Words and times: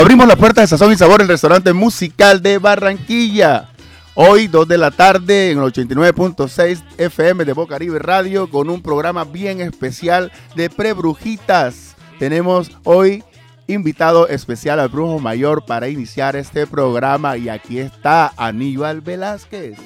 Abrimos 0.00 0.26
la 0.26 0.36
puerta 0.36 0.62
de 0.62 0.66
Sazón 0.66 0.94
y 0.94 0.96
Sabor, 0.96 1.20
el 1.20 1.28
restaurante 1.28 1.74
musical 1.74 2.40
de 2.40 2.56
Barranquilla. 2.56 3.68
Hoy, 4.14 4.46
2 4.46 4.66
de 4.66 4.78
la 4.78 4.90
tarde, 4.90 5.50
en 5.50 5.58
el 5.58 5.64
89.6 5.64 6.82
FM 6.96 7.44
de 7.44 7.52
Bocaribe 7.52 7.98
Radio, 7.98 8.48
con 8.48 8.70
un 8.70 8.80
programa 8.80 9.24
bien 9.24 9.60
especial 9.60 10.32
de 10.56 10.70
prebrujitas. 10.70 11.96
Tenemos 12.18 12.70
hoy 12.84 13.22
invitado 13.66 14.26
especial 14.26 14.80
al 14.80 14.88
Brujo 14.88 15.18
Mayor 15.18 15.66
para 15.66 15.88
iniciar 15.88 16.34
este 16.34 16.66
programa 16.66 17.36
y 17.36 17.50
aquí 17.50 17.78
está 17.78 18.32
Aníbal 18.38 19.02
Velázquez. 19.02 19.76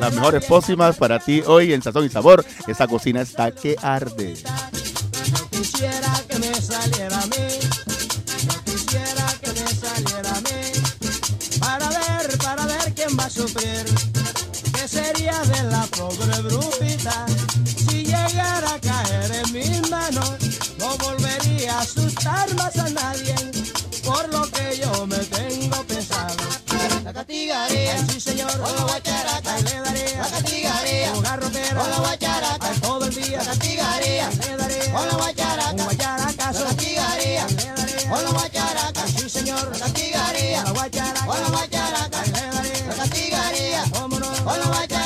Las 0.00 0.14
mejores 0.14 0.44
pócimas 0.46 0.96
para 0.96 1.18
ti 1.18 1.42
hoy 1.46 1.74
en 1.74 1.82
Sazón 1.82 2.06
y 2.06 2.08
Sabor. 2.08 2.42
Esa 2.66 2.88
cocina 2.88 3.20
está 3.20 3.50
que 3.50 3.76
arde. 3.82 4.34
Quisiera 5.50 6.22
que 6.26 6.38
me 6.38 6.54
saliera 6.54 7.20
a 7.20 7.26
mí, 7.26 7.48
quisiera 8.64 9.26
que 9.42 9.52
me 9.52 9.68
saliera 9.68 10.30
a 10.30 10.40
mí, 10.40 11.58
para 11.60 11.88
ver, 11.90 12.38
para 12.38 12.64
ver 12.64 12.94
quién 12.94 13.18
va 13.18 13.24
a 13.24 13.30
sufrir, 13.30 13.84
qué 14.72 14.88
sería 14.88 15.38
de 15.38 15.62
la 15.64 15.86
pobre 15.88 16.40
brujita, 16.44 17.26
si 17.66 18.04
llegara 18.04 18.72
a 18.72 18.80
caer 18.80 19.32
en 19.44 19.52
mis 19.52 19.90
manos, 19.90 20.32
no 20.78 20.96
volvería 20.96 21.76
a 21.76 21.80
asustar 21.82 22.54
más 22.54 22.74
a 22.78 22.88
nadie, 22.88 23.34
por 24.02 24.32
lo 24.32 24.50
que 24.50 24.80
yo 24.80 25.06
me 25.06 25.18
tengo 25.18 25.84
pensado. 25.84 26.59
La 27.20 27.26
castigaría, 27.26 27.98
sí 28.08 28.18
señor, 28.18 28.50
con 28.50 28.74
la 28.74 28.82
guacharaca, 28.82 29.58
le 29.58 29.80
daría, 29.82 30.22
la 30.22 30.30
castigaría, 30.30 31.12
un 31.12 31.22
garrotero, 31.22 31.80
con 31.82 31.90
la 31.90 31.98
guacharaca, 31.98 32.70
todo 32.80 33.04
el 33.04 33.14
día, 33.14 33.36
la 33.36 33.44
castigaría, 33.44 34.30
le 34.30 34.56
daría, 34.56 34.92
con 34.94 35.06
la 35.06 35.14
guacharaca, 35.16 35.70
un 35.70 35.84
guacharacazo, 35.84 36.60
la 36.60 36.70
castigaría, 36.70 37.46
le 37.46 37.54
daría, 37.56 38.10
con 38.10 38.24
la 38.24 38.30
guacharaca, 38.30 39.06
sí 39.06 39.28
señor, 39.28 39.70
la 39.70 39.78
castigaría, 39.80 40.64
la 40.64 40.70
guacharaca, 40.70 41.26
con 41.26 41.42
la 41.42 41.48
guacharaca, 41.50 42.24
le 42.24 42.30
daría, 42.32 42.86
la 42.86 42.94
castigaría, 42.94 43.84
cómo 43.92 44.18
no, 44.18 44.26
con 44.42 44.58
la 44.58 44.66
guacharaca. 44.66 44.99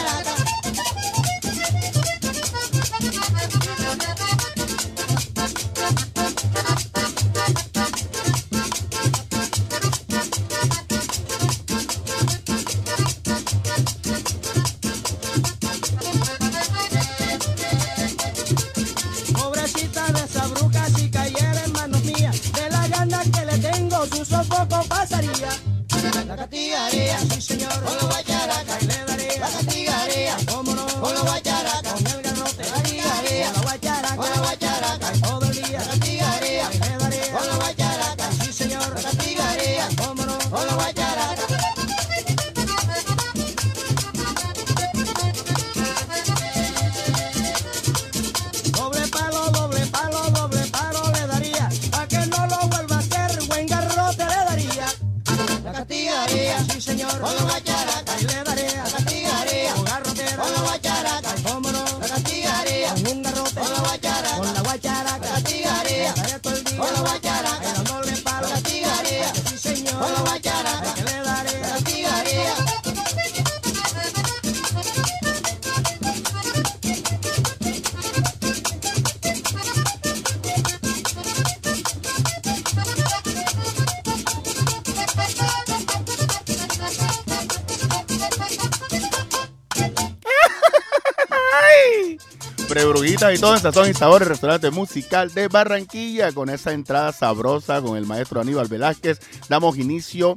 Y 93.32 93.38
todo 93.38 93.54
en 93.54 93.60
Sazón 93.60 93.88
y 93.88 93.94
Sabor, 93.94 94.22
el 94.22 94.28
restaurante 94.28 94.70
musical 94.70 95.32
de 95.32 95.48
Barranquilla. 95.48 96.32
Con 96.32 96.50
esa 96.50 96.72
entrada 96.72 97.10
sabrosa 97.10 97.80
con 97.80 97.96
el 97.96 98.04
maestro 98.04 98.40
Aníbal 98.40 98.68
Velázquez, 98.68 99.18
damos 99.48 99.78
inicio 99.78 100.36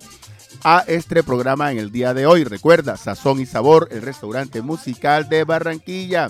a 0.63 0.85
este 0.87 1.21
programa 1.21 1.71
en 1.71 1.79
el 1.79 1.91
día 1.91 2.13
de 2.13 2.25
hoy. 2.25 2.45
Recuerda, 2.45 2.95
Sazón 2.95 3.41
y 3.41 3.45
Sabor, 3.45 3.89
el 3.91 4.01
restaurante 4.01 4.61
musical 4.61 5.27
de 5.27 5.43
Barranquilla. 5.43 6.29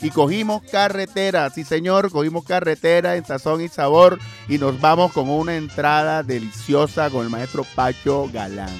Y 0.00 0.10
cogimos 0.10 0.62
carretera, 0.62 1.50
sí 1.50 1.62
señor, 1.62 2.10
cogimos 2.10 2.44
carretera 2.44 3.16
en 3.16 3.26
Sazón 3.26 3.60
y 3.60 3.68
Sabor 3.68 4.18
y 4.48 4.56
nos 4.56 4.80
vamos 4.80 5.12
con 5.12 5.28
una 5.28 5.56
entrada 5.56 6.22
deliciosa 6.22 7.10
con 7.10 7.24
el 7.24 7.30
maestro 7.30 7.66
Pacho 7.74 8.30
Galán. 8.32 8.74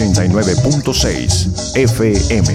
89.6 0.00 1.76
FM. 1.76 2.48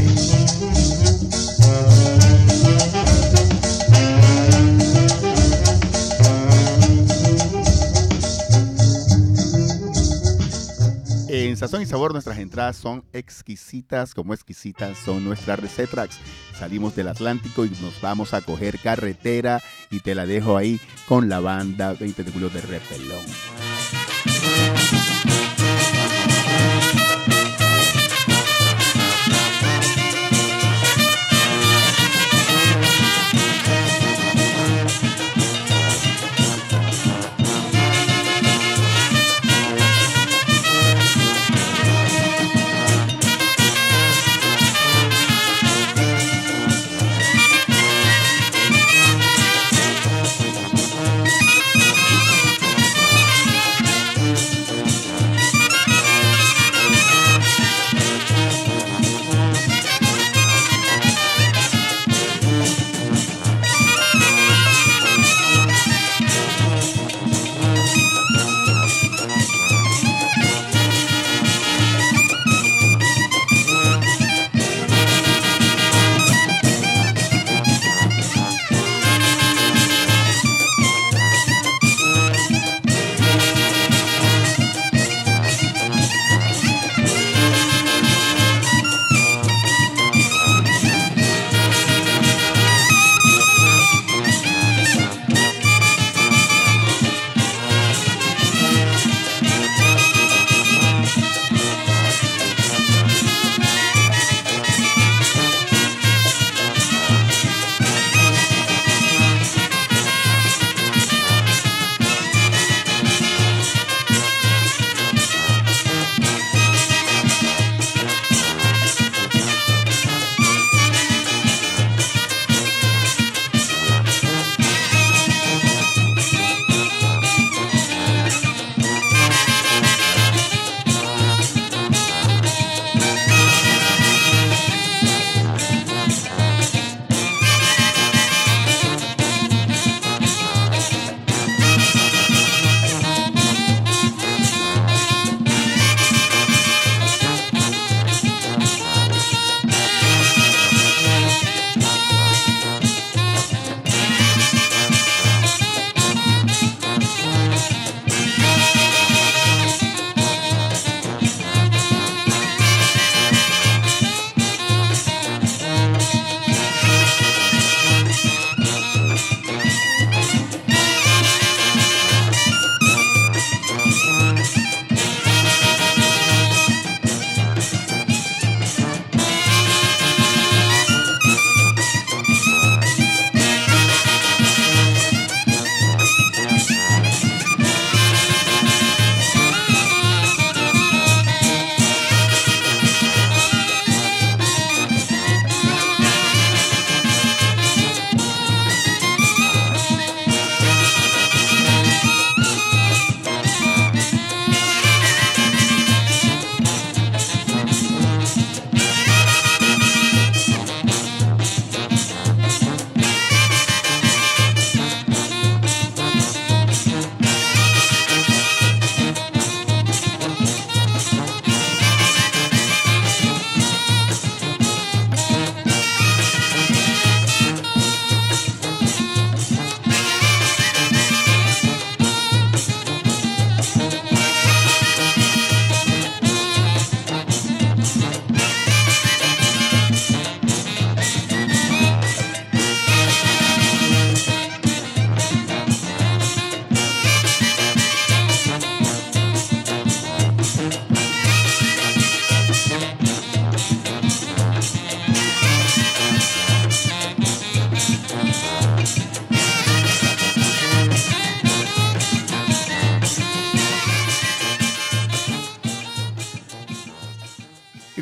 En 11.29 11.55
Sazón 11.55 11.83
y 11.83 11.85
Sabor 11.85 12.13
nuestras 12.13 12.39
entradas 12.39 12.77
son 12.77 13.03
exquisitas, 13.13 14.15
como 14.15 14.33
exquisitas 14.33 14.97
son 14.97 15.23
nuestras 15.23 15.59
recetas. 15.59 16.17
Salimos 16.57 16.95
del 16.95 17.09
Atlántico 17.09 17.63
y 17.63 17.69
nos 17.69 18.01
vamos 18.01 18.33
a 18.33 18.41
coger 18.41 18.79
carretera 18.79 19.61
y 19.91 19.99
te 19.99 20.15
la 20.15 20.25
dejo 20.25 20.57
ahí 20.57 20.81
con 21.07 21.29
la 21.29 21.41
banda 21.41 21.93
20 21.93 22.23
de 22.23 22.31
julio 22.31 22.49
de 22.49 22.61
Repelón. 22.61 23.54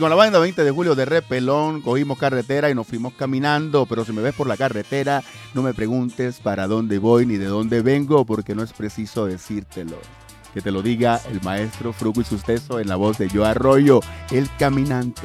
con 0.04 0.10
la 0.10 0.18
banda 0.18 0.38
20 0.38 0.66
de 0.66 0.72
julio 0.72 0.96
de 0.96 1.06
Repelón 1.06 1.80
cogimos 1.80 2.18
carretera 2.18 2.70
y 2.70 2.76
nos 2.76 2.86
fuimos 2.86 3.14
caminando, 3.14 3.86
pero 3.86 4.04
si 4.04 4.12
me 4.12 4.22
ves 4.22 4.36
por 4.36 4.48
la 4.48 4.58
carretera, 4.58 5.24
no 5.54 5.62
me 5.62 5.74
preguntes 5.74 6.42
para 6.42 6.68
dónde 6.68 6.98
voy 6.98 7.26
ni 7.26 7.38
de 7.38 7.46
dónde 7.46 7.82
vengo, 7.82 8.26
porque 8.26 8.54
no 8.54 8.64
es 8.64 8.74
preciso 8.74 9.28
decírtelo. 9.28 9.96
Que 10.54 10.60
te 10.60 10.72
lo 10.72 10.82
diga 10.82 11.22
el 11.32 11.42
maestro 11.42 11.94
Fruco 11.94 12.20
y 12.20 12.26
Susteso 12.26 12.82
en 12.82 12.90
la 12.90 12.98
voz 12.98 13.18
de 13.18 13.30
Yo 13.30 13.46
Arroyo, 13.46 14.02
el 14.30 14.50
caminante. 14.60 15.22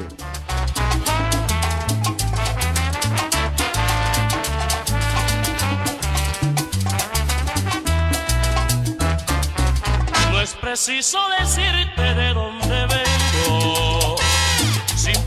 No 10.31 10.39
es 10.39 10.53
preciso 10.53 11.19
decirte 11.37 12.01
de 12.01 12.33
dónde 12.33 12.87
vengo 12.87 13.08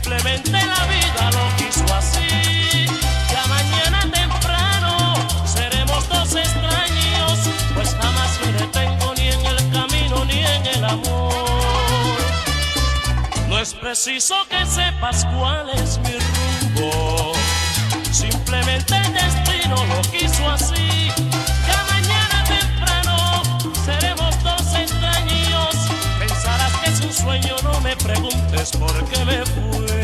Simplemente 0.03 0.51
la 0.51 0.85
vida 0.85 1.31
lo 1.31 1.55
quiso 1.55 1.85
así. 1.95 2.87
Ya 3.31 3.45
mañana 3.47 4.01
temprano 4.11 5.15
seremos 5.45 6.09
dos 6.09 6.35
extraños, 6.35 7.39
pues 7.73 7.95
jamás 7.95 8.37
me 8.43 8.51
detengo 8.51 9.13
ni 9.15 9.29
en 9.29 9.45
el 9.45 9.71
camino 9.71 10.25
ni 10.25 10.39
en 10.39 10.65
el 10.75 10.83
amor. 10.83 12.17
No 13.47 13.57
es 13.57 13.73
preciso 13.75 14.35
que 14.49 14.65
sepas 14.65 15.25
cuál 15.37 15.69
es 15.69 15.97
mi 15.99 16.19
rumbo, 16.75 17.31
simplemente 18.11 18.97
el 18.97 19.13
destino 19.13 19.85
lo 19.85 20.01
quiso 20.11 20.51
así. 20.51 21.22
es 28.63 28.71
porque 28.77 29.25
me 29.25 29.45
fue. 29.45 30.02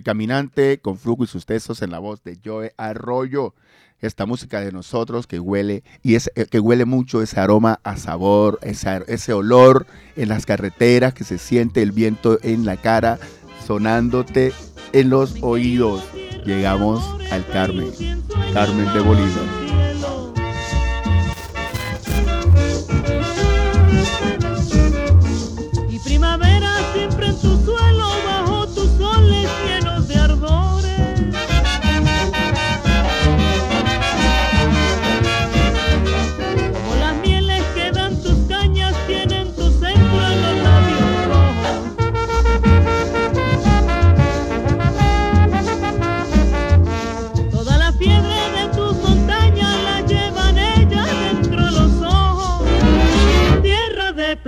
El 0.00 0.04
Caminante 0.04 0.80
con 0.80 0.96
flujo 0.96 1.24
y 1.24 1.26
sus 1.26 1.44
textos 1.44 1.82
en 1.82 1.90
la 1.90 1.98
voz 1.98 2.24
de 2.24 2.38
Joe 2.42 2.72
Arroyo. 2.78 3.54
Esta 4.00 4.24
música 4.24 4.62
de 4.62 4.72
nosotros 4.72 5.26
que 5.26 5.38
huele 5.38 5.84
y 6.02 6.14
es, 6.14 6.32
eh, 6.36 6.46
que 6.46 6.58
huele 6.58 6.86
mucho 6.86 7.20
ese 7.20 7.38
aroma 7.38 7.80
a 7.84 7.98
sabor, 7.98 8.58
ese, 8.62 9.04
ese 9.08 9.34
olor 9.34 9.86
en 10.16 10.30
las 10.30 10.46
carreteras 10.46 11.12
que 11.12 11.24
se 11.24 11.36
siente 11.36 11.82
el 11.82 11.92
viento 11.92 12.38
en 12.42 12.64
la 12.64 12.78
cara 12.78 13.18
sonándote 13.66 14.54
en 14.94 15.10
los 15.10 15.42
oídos. 15.42 16.02
Llegamos 16.46 17.04
al 17.30 17.46
Carmen, 17.48 17.92
Carmen 18.54 18.90
de 18.94 19.00
Bolívar. 19.00 19.89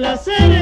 placeres. 0.02 0.61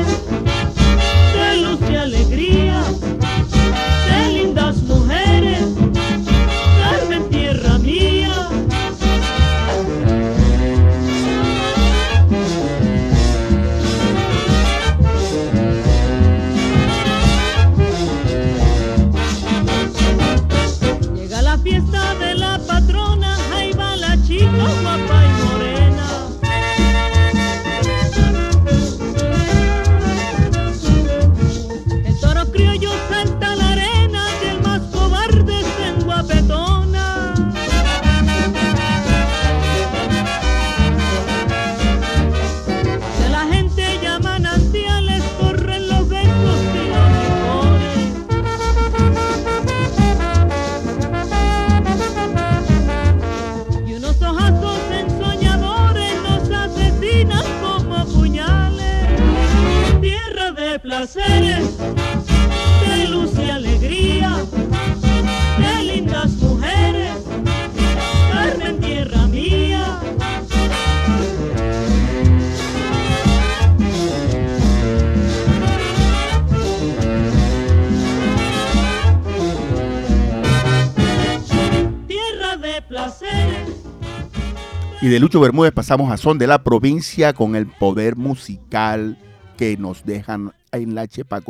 Lucho 85.18 85.40
Bermúdez 85.40 85.72
pasamos 85.72 86.12
a 86.12 86.16
Son 86.16 86.38
de 86.38 86.46
la 86.46 86.62
Provincia 86.62 87.32
con 87.32 87.56
el 87.56 87.66
poder 87.66 88.16
musical 88.16 89.18
que 89.56 89.76
nos 89.76 90.04
dejan 90.04 90.52
en 90.70 90.94
la 90.94 91.08
Chepa 91.08 91.40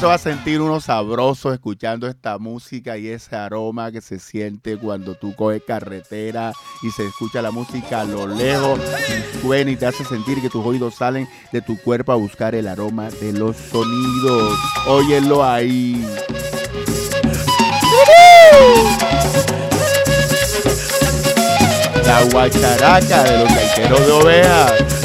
se 0.00 0.06
va 0.06 0.14
a 0.14 0.18
sentir 0.18 0.62
uno 0.62 0.80
sabroso 0.80 1.52
escuchando 1.52 2.06
esta 2.06 2.38
música 2.38 2.96
y 2.96 3.08
ese 3.08 3.36
aroma 3.36 3.92
que 3.92 4.00
se 4.00 4.18
siente 4.18 4.78
cuando 4.78 5.14
tú 5.14 5.34
coges 5.34 5.62
carretera 5.66 6.54
y 6.82 6.90
se 6.90 7.06
escucha 7.06 7.42
la 7.42 7.50
música 7.50 8.00
a 8.00 8.04
lo 8.04 8.26
lejos 8.26 8.80
suena 9.42 9.70
y 9.70 9.76
te 9.76 9.84
hace 9.84 10.02
sentir 10.06 10.40
que 10.40 10.48
tus 10.48 10.64
oídos 10.64 10.94
salen 10.94 11.28
de 11.52 11.60
tu 11.60 11.78
cuerpo 11.82 12.12
a 12.12 12.14
buscar 12.14 12.54
el 12.54 12.66
aroma 12.66 13.10
de 13.10 13.34
los 13.34 13.58
sonidos. 13.58 14.58
Óyelo 14.86 15.44
ahí. 15.44 16.02
La 22.06 22.24
guacharaca 22.32 23.22
de 23.24 23.38
los 23.38 23.54
gaiteros 23.54 24.06
de 24.06 24.12
ovejas. 24.12 24.99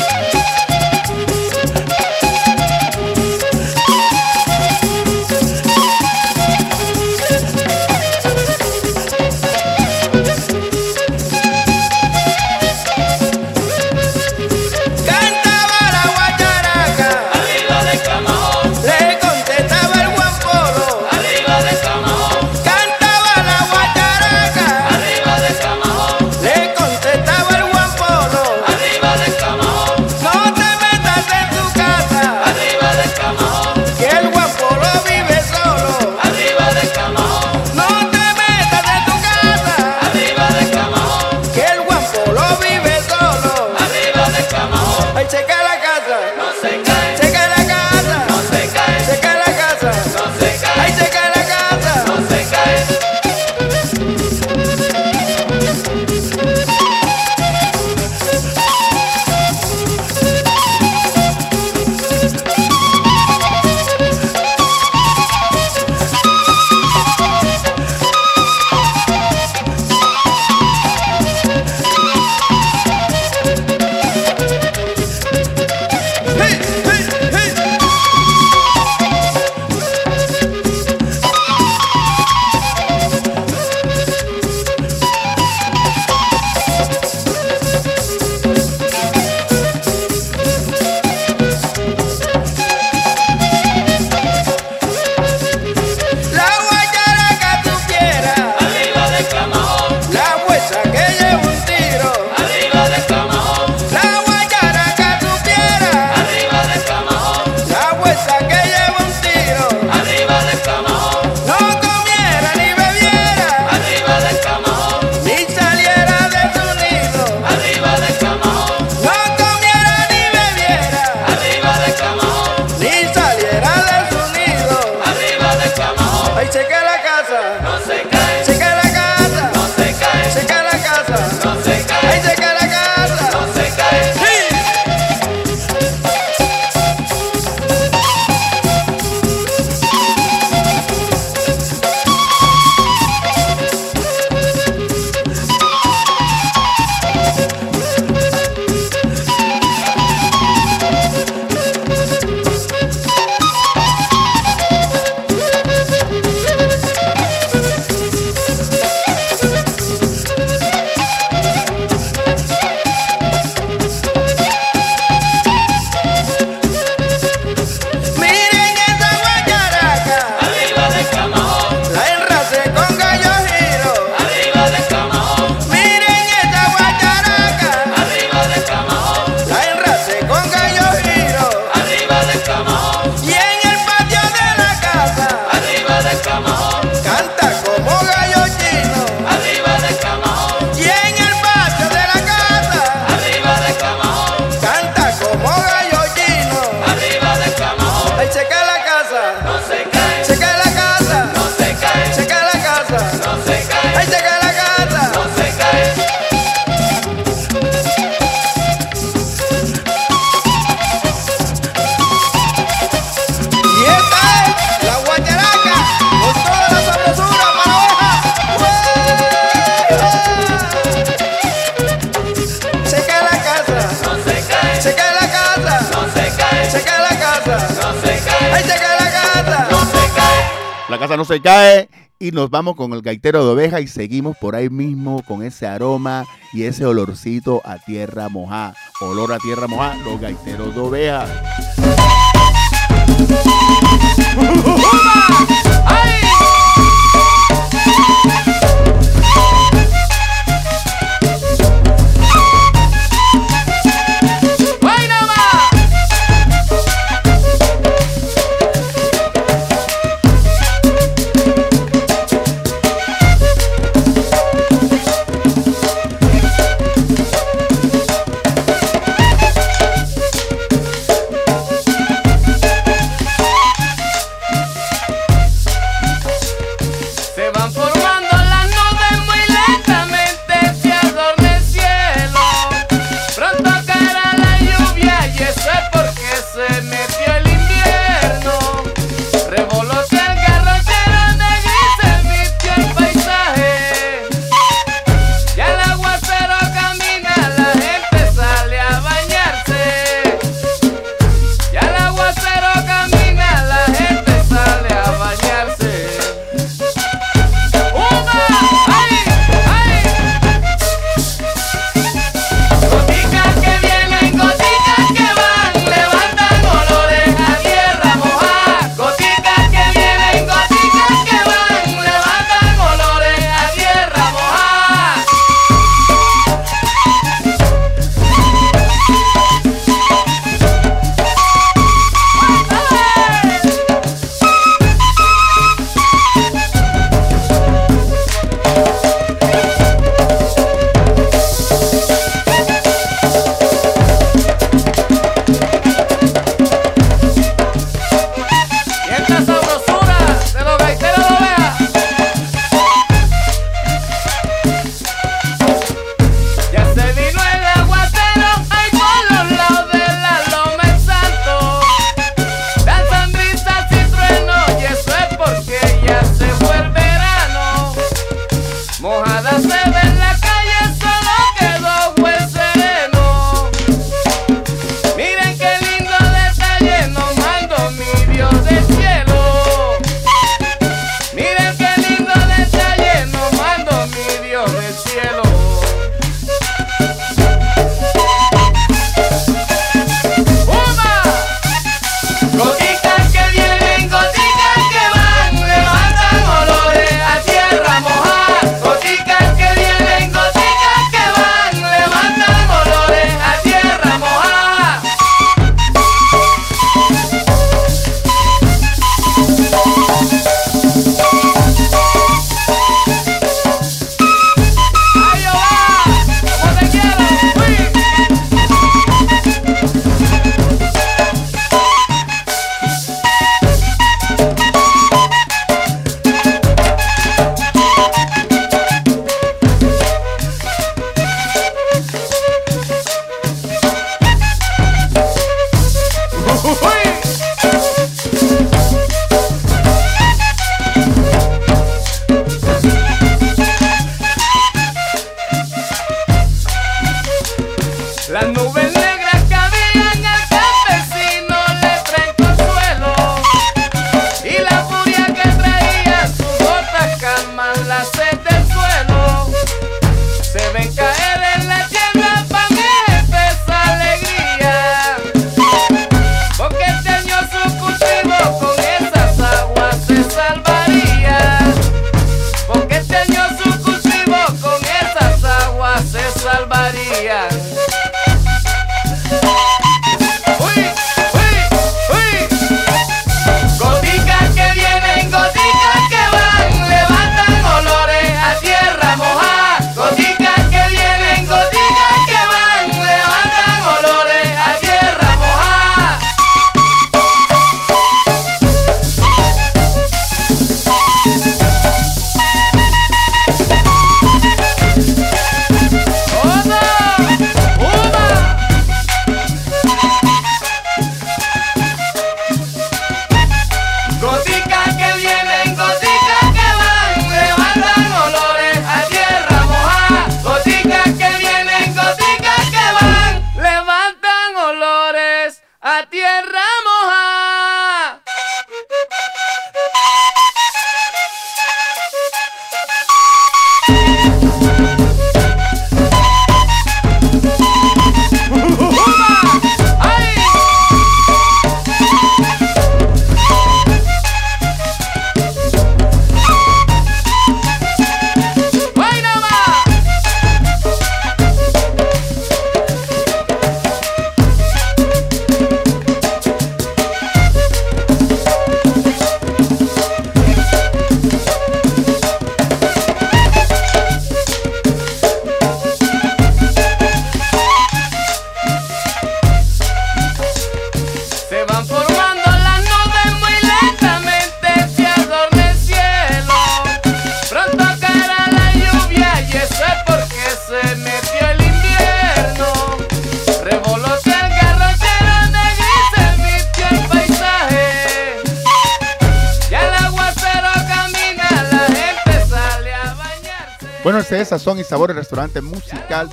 con 232.74 232.94
el 232.94 233.02
gaitero 233.04 233.46
de 233.46 233.52
oveja 233.52 233.82
y 233.82 233.88
seguimos 233.88 234.36
por 234.38 234.56
ahí 234.56 234.70
mismo 234.70 235.22
con 235.28 235.44
ese 235.44 235.68
aroma 235.68 236.26
y 236.54 236.64
ese 236.64 236.86
olorcito 236.86 237.62
a 237.64 237.78
tierra 237.78 238.30
mojada. 238.30 238.74
Olor 239.02 239.34
a 239.34 239.38
tierra 239.38 239.68
mojada, 239.68 239.96
los 239.98 240.20
gaiteros 240.20 240.74
de 240.74 240.82
oveja. 240.82 241.28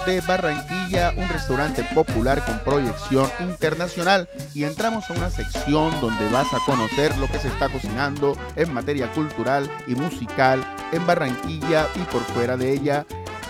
De 0.07 0.21
Barranquilla, 0.21 1.13
un 1.17 1.29
restaurante 1.29 1.85
popular 1.95 2.45
con 2.45 2.59
proyección 2.61 3.29
internacional. 3.41 4.29
Y 4.55 4.65
entramos 4.65 5.09
a 5.11 5.15
una 5.15 5.31
sección 5.31 5.93
donde 6.01 6.29
vas 6.31 6.53
a 6.53 6.59
conocer 6.67 7.17
lo 7.19 7.27
que 7.29 7.39
se 7.39 7.49
está 7.49 7.69
cocinando 7.69 8.37
en 8.57 8.73
materia 8.73 9.11
cultural 9.13 9.71
y 9.87 9.95
musical 9.95 10.65
en 10.93 11.07
Barranquilla 11.07 11.87
y 11.95 12.01
por 12.11 12.23
fuera 12.23 12.57
de 12.57 12.73
ella. 12.73 13.07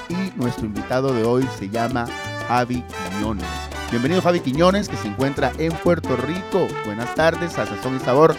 Y 0.08 0.32
nuestro 0.38 0.66
invitado 0.66 1.12
de 1.14 1.24
hoy 1.24 1.48
se 1.58 1.68
llama 1.68 2.06
Javi 2.48 2.82
Quiñones. 3.10 3.46
Bienvenido 3.90 4.22
Javi 4.22 4.40
Quiñones, 4.40 4.88
que 4.88 4.96
se 4.96 5.08
encuentra 5.08 5.52
en 5.58 5.72
Puerto 5.72 6.16
Rico. 6.16 6.66
Buenas 6.84 7.14
tardes 7.14 7.58
a 7.58 7.66
Sazón 7.66 7.96
y 7.96 8.00
Sabor. 8.00 8.36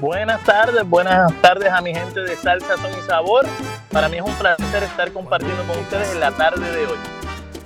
Buenas 0.00 0.42
tardes, 0.44 0.88
buenas 0.88 1.30
tardes 1.42 1.70
a 1.70 1.82
mi 1.82 1.94
gente 1.94 2.20
de 2.20 2.34
Salsa, 2.34 2.76
Son 2.78 2.90
y 2.98 3.02
Sabor. 3.02 3.46
Para 3.90 4.08
mí 4.08 4.18
es 4.18 4.22
un 4.22 4.34
placer 4.34 4.84
estar 4.84 5.12
compartiendo 5.12 5.64
con 5.64 5.76
ustedes 5.80 6.12
en 6.12 6.20
la 6.20 6.30
tarde 6.30 6.70
de 6.70 6.86
hoy. 6.86 6.98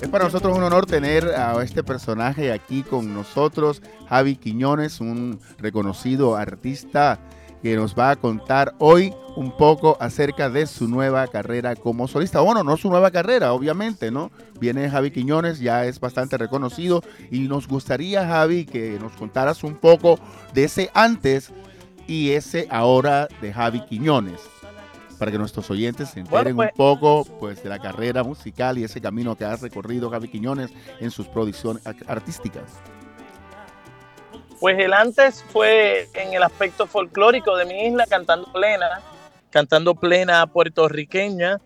Es 0.00 0.08
para 0.08 0.24
nosotros 0.24 0.56
un 0.56 0.62
honor 0.62 0.86
tener 0.86 1.26
a 1.26 1.62
este 1.62 1.82
personaje 1.82 2.50
aquí 2.50 2.82
con 2.82 3.12
nosotros, 3.12 3.82
Javi 4.08 4.36
Quiñones, 4.36 5.00
un 5.00 5.38
reconocido 5.58 6.36
artista 6.36 7.18
que 7.62 7.76
nos 7.76 7.94
va 7.94 8.10
a 8.10 8.16
contar 8.16 8.74
hoy 8.78 9.14
un 9.36 9.54
poco 9.54 9.98
acerca 10.00 10.48
de 10.48 10.66
su 10.66 10.88
nueva 10.88 11.26
carrera 11.26 11.76
como 11.76 12.08
solista. 12.08 12.40
Bueno, 12.40 12.64
no 12.64 12.78
su 12.78 12.88
nueva 12.88 13.10
carrera, 13.10 13.52
obviamente, 13.52 14.10
¿no? 14.10 14.30
Viene 14.58 14.88
Javi 14.88 15.10
Quiñones, 15.10 15.60
ya 15.60 15.84
es 15.84 16.00
bastante 16.00 16.38
reconocido 16.38 17.02
y 17.30 17.40
nos 17.40 17.68
gustaría, 17.68 18.26
Javi, 18.26 18.64
que 18.64 18.98
nos 18.98 19.12
contaras 19.12 19.62
un 19.62 19.74
poco 19.74 20.18
de 20.54 20.64
ese 20.64 20.90
antes 20.94 21.52
y 22.06 22.30
ese 22.30 22.66
ahora 22.70 23.28
de 23.42 23.52
Javi 23.52 23.84
Quiñones 23.84 24.40
para 25.18 25.30
que 25.30 25.38
nuestros 25.38 25.70
oyentes 25.70 26.10
se 26.10 26.20
enteren 26.20 26.56
Bueno, 26.56 26.56
pues- 26.56 26.70
un 26.72 26.76
poco 26.76 27.24
pues 27.40 27.62
de 27.62 27.68
la 27.68 27.78
carrera 27.78 28.22
musical 28.22 28.78
y 28.78 28.84
ese 28.84 29.00
camino 29.00 29.36
que 29.36 29.44
ha 29.44 29.56
recorrido 29.56 30.10
Javi 30.10 30.28
Quiñones 30.28 30.70
en 31.00 31.10
sus 31.10 31.26
producciones 31.28 31.86
ar- 31.86 31.96
artísticas. 32.06 32.64
Pues 34.60 34.78
el 34.78 34.92
antes 34.92 35.44
fue 35.52 36.08
en 36.14 36.32
el 36.32 36.42
aspecto 36.42 36.86
folclórico 36.86 37.56
de 37.56 37.64
mi 37.66 37.86
isla, 37.86 38.06
cantando 38.06 38.50
plena, 38.52 39.00
cantando 39.50 39.94
plena 39.94 40.46
puertorriqueña, 40.46 41.60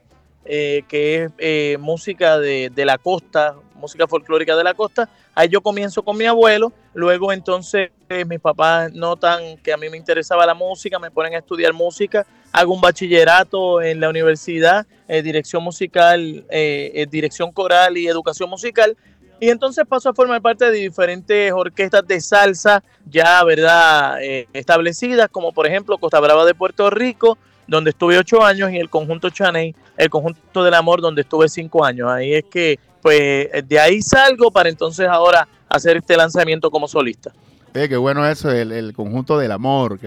eh, 0.44 0.82
que 0.88 1.24
es 1.24 1.30
eh, 1.38 1.76
música 1.78 2.38
de, 2.38 2.70
de 2.74 2.84
la 2.84 2.98
costa, 2.98 3.54
música 3.74 4.06
folclórica 4.08 4.56
de 4.56 4.64
la 4.64 4.74
costa. 4.74 5.08
Ahí 5.34 5.48
yo 5.48 5.60
comienzo 5.60 6.02
con 6.02 6.16
mi 6.16 6.24
abuelo, 6.24 6.72
luego 6.94 7.32
entonces 7.32 7.90
eh, 8.08 8.24
mis 8.24 8.40
papás 8.40 8.92
notan 8.92 9.58
que 9.58 9.72
a 9.72 9.76
mí 9.76 9.88
me 9.90 9.96
interesaba 9.96 10.44
la 10.46 10.54
música, 10.54 10.98
me 10.98 11.10
ponen 11.10 11.34
a 11.34 11.38
estudiar 11.38 11.72
música, 11.72 12.26
hago 12.58 12.74
un 12.74 12.80
bachillerato 12.80 13.80
en 13.80 14.00
la 14.00 14.08
universidad, 14.08 14.84
eh, 15.06 15.22
dirección 15.22 15.62
musical, 15.62 16.44
eh, 16.50 16.90
eh, 16.92 17.06
dirección 17.08 17.52
coral 17.52 17.96
y 17.96 18.08
educación 18.08 18.50
musical. 18.50 18.96
Y 19.40 19.50
entonces 19.50 19.84
paso 19.88 20.08
a 20.08 20.14
formar 20.14 20.42
parte 20.42 20.68
de 20.68 20.78
diferentes 20.78 21.52
orquestas 21.52 22.04
de 22.06 22.20
salsa 22.20 22.82
ya, 23.08 23.44
¿verdad?, 23.44 24.20
eh, 24.20 24.48
establecidas, 24.52 25.28
como 25.30 25.52
por 25.52 25.68
ejemplo 25.68 25.98
Costa 25.98 26.18
Brava 26.18 26.44
de 26.44 26.54
Puerto 26.54 26.90
Rico, 26.90 27.38
donde 27.68 27.90
estuve 27.90 28.18
ocho 28.18 28.42
años, 28.42 28.72
y 28.72 28.78
el 28.78 28.90
conjunto 28.90 29.30
Chaney, 29.30 29.76
el 29.96 30.10
conjunto 30.10 30.64
del 30.64 30.74
amor, 30.74 31.00
donde 31.00 31.22
estuve 31.22 31.48
cinco 31.48 31.84
años. 31.84 32.10
Ahí 32.10 32.34
es 32.34 32.44
que, 32.50 32.80
pues, 33.00 33.48
de 33.68 33.78
ahí 33.78 34.02
salgo 34.02 34.50
para 34.50 34.68
entonces 34.68 35.06
ahora 35.06 35.46
hacer 35.68 35.98
este 35.98 36.16
lanzamiento 36.16 36.70
como 36.70 36.88
solista. 36.88 37.32
Eh, 37.74 37.88
qué 37.88 37.96
bueno 37.96 38.26
eso, 38.26 38.50
el, 38.50 38.72
el 38.72 38.92
conjunto 38.92 39.38
del 39.38 39.52
amor. 39.52 40.00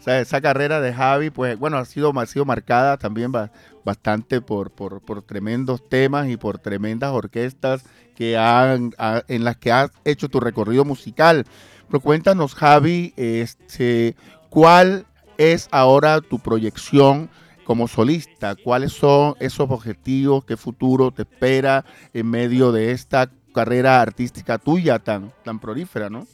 sea, 0.00 0.20
esa 0.20 0.40
carrera 0.40 0.80
de 0.80 0.92
Javi, 0.92 1.30
pues 1.30 1.58
bueno, 1.58 1.76
ha 1.76 1.84
sido, 1.84 2.12
ha 2.18 2.26
sido 2.26 2.44
marcada 2.44 2.96
también 2.96 3.30
ba- 3.30 3.52
bastante 3.84 4.40
por, 4.40 4.70
por, 4.70 5.00
por 5.02 5.22
tremendos 5.22 5.88
temas 5.88 6.28
y 6.28 6.36
por 6.36 6.58
tremendas 6.58 7.12
orquestas 7.12 7.84
que 8.16 8.36
han, 8.38 8.92
ha- 8.98 9.22
en 9.28 9.44
las 9.44 9.56
que 9.56 9.70
has 9.72 9.90
hecho 10.04 10.28
tu 10.28 10.40
recorrido 10.40 10.84
musical. 10.84 11.44
Pero 11.88 12.00
cuéntanos, 12.00 12.54
Javi, 12.54 13.12
este, 13.16 14.16
¿cuál 14.48 15.06
es 15.36 15.68
ahora 15.70 16.20
tu 16.22 16.38
proyección 16.38 17.28
como 17.64 17.88
solista? 17.88 18.56
¿Cuáles 18.56 18.92
son 18.94 19.34
esos 19.38 19.70
objetivos? 19.70 20.44
¿Qué 20.46 20.56
futuro 20.56 21.10
te 21.12 21.22
espera 21.22 21.84
en 22.14 22.28
medio 22.28 22.72
de 22.72 22.90
esta 22.92 23.30
carrera 23.54 24.00
artística 24.00 24.56
tuya 24.58 24.98
tan, 24.98 25.30
tan 25.44 25.60
prolífera, 25.60 26.08
no? 26.08 26.26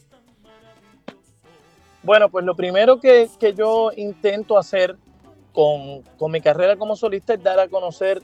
Bueno, 2.03 2.29
pues 2.29 2.45
lo 2.45 2.55
primero 2.55 3.01
que, 3.01 3.29
que 3.39 3.55
yo 3.55 3.91
intento 3.97 4.57
hacer 4.57 4.97
con, 5.53 6.03
con 6.17 6.31
mi 6.31 6.41
carrera 6.41 6.77
como 6.77 6.97
solista 6.97 7.35
es 7.35 7.43
dar 7.43 7.59
a 7.59 7.69
conocer 7.69 8.23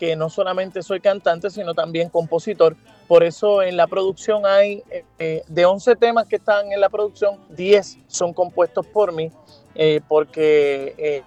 que 0.00 0.16
no 0.16 0.30
solamente 0.30 0.82
soy 0.82 0.98
cantante, 0.98 1.50
sino 1.50 1.74
también 1.74 2.08
compositor. 2.08 2.74
Por 3.06 3.22
eso 3.22 3.62
en 3.62 3.76
la 3.76 3.86
producción 3.86 4.46
hay, 4.46 4.82
eh, 4.90 5.04
eh, 5.18 5.42
de 5.46 5.66
11 5.66 5.94
temas 5.96 6.26
que 6.26 6.36
están 6.36 6.72
en 6.72 6.80
la 6.80 6.88
producción, 6.88 7.38
10 7.50 7.98
son 8.06 8.32
compuestos 8.32 8.86
por 8.86 9.12
mí, 9.12 9.30
eh, 9.74 10.00
porque 10.08 11.22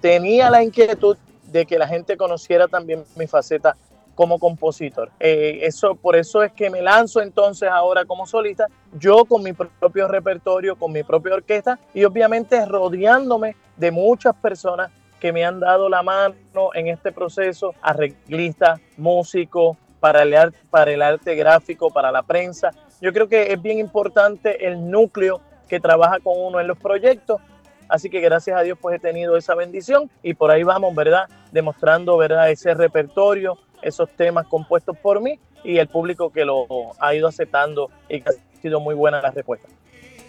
tenía 0.00 0.50
la 0.50 0.64
inquietud 0.64 1.16
de 1.44 1.64
que 1.64 1.78
la 1.78 1.86
gente 1.86 2.16
conociera 2.16 2.66
también 2.66 3.04
mi 3.14 3.28
faceta 3.28 3.76
como 4.18 4.40
compositor. 4.40 5.12
Eh, 5.20 5.60
eso, 5.62 5.94
por 5.94 6.16
eso 6.16 6.42
es 6.42 6.50
que 6.50 6.70
me 6.70 6.82
lanzo 6.82 7.22
entonces 7.22 7.68
ahora 7.68 8.04
como 8.04 8.26
solista, 8.26 8.66
yo 8.98 9.24
con 9.24 9.44
mi 9.44 9.52
propio 9.52 10.08
repertorio, 10.08 10.74
con 10.74 10.90
mi 10.90 11.04
propia 11.04 11.34
orquesta 11.34 11.78
y 11.94 12.02
obviamente 12.02 12.66
rodeándome 12.66 13.54
de 13.76 13.92
muchas 13.92 14.34
personas 14.34 14.90
que 15.20 15.32
me 15.32 15.44
han 15.44 15.60
dado 15.60 15.88
la 15.88 16.02
mano 16.02 16.34
en 16.74 16.88
este 16.88 17.12
proceso, 17.12 17.76
arreglistas, 17.80 18.80
músicos, 18.96 19.76
para 20.00 20.22
el, 20.24 20.34
arte, 20.34 20.58
para 20.68 20.90
el 20.90 21.00
arte 21.00 21.36
gráfico, 21.36 21.88
para 21.88 22.10
la 22.10 22.24
prensa. 22.24 22.72
Yo 23.00 23.12
creo 23.12 23.28
que 23.28 23.52
es 23.52 23.62
bien 23.62 23.78
importante 23.78 24.66
el 24.66 24.90
núcleo 24.90 25.40
que 25.68 25.78
trabaja 25.78 26.18
con 26.18 26.34
uno 26.36 26.58
en 26.58 26.66
los 26.66 26.76
proyectos. 26.76 27.40
Así 27.88 28.10
que 28.10 28.20
gracias 28.20 28.58
a 28.58 28.62
Dios 28.62 28.76
pues 28.82 28.96
he 28.96 28.98
tenido 28.98 29.36
esa 29.36 29.54
bendición 29.54 30.10
y 30.24 30.34
por 30.34 30.50
ahí 30.50 30.64
vamos, 30.64 30.92
¿verdad? 30.92 31.28
Demostrando, 31.52 32.16
¿verdad? 32.16 32.50
Ese 32.50 32.74
repertorio, 32.74 33.58
esos 33.82 34.08
temas 34.10 34.46
compuestos 34.46 34.96
por 34.98 35.20
mí 35.20 35.38
y 35.64 35.78
el 35.78 35.88
público 35.88 36.30
que 36.30 36.44
lo 36.44 36.66
ha 37.00 37.14
ido 37.14 37.28
aceptando 37.28 37.90
y 38.08 38.20
que 38.20 38.30
ha 38.30 38.60
sido 38.60 38.80
muy 38.80 38.94
buena 38.94 39.20
la 39.20 39.30
respuesta. 39.30 39.68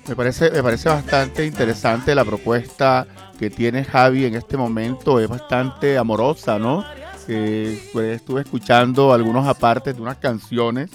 Me 0.07 0.15
parece, 0.15 0.49
me 0.49 0.63
parece 0.63 0.89
bastante 0.89 1.45
interesante 1.45 2.15
la 2.15 2.25
propuesta 2.25 3.05
que 3.37 3.49
tiene 3.49 3.83
Javi 3.83 4.25
en 4.25 4.35
este 4.35 4.57
momento. 4.57 5.19
Es 5.19 5.27
bastante 5.27 5.97
amorosa, 5.97 6.57
¿no? 6.57 6.83
Eh, 7.27 7.79
pues, 7.93 8.15
estuve 8.15 8.41
escuchando 8.41 9.13
algunos 9.13 9.47
apartes 9.47 9.95
de 9.95 10.01
unas 10.01 10.17
canciones. 10.17 10.89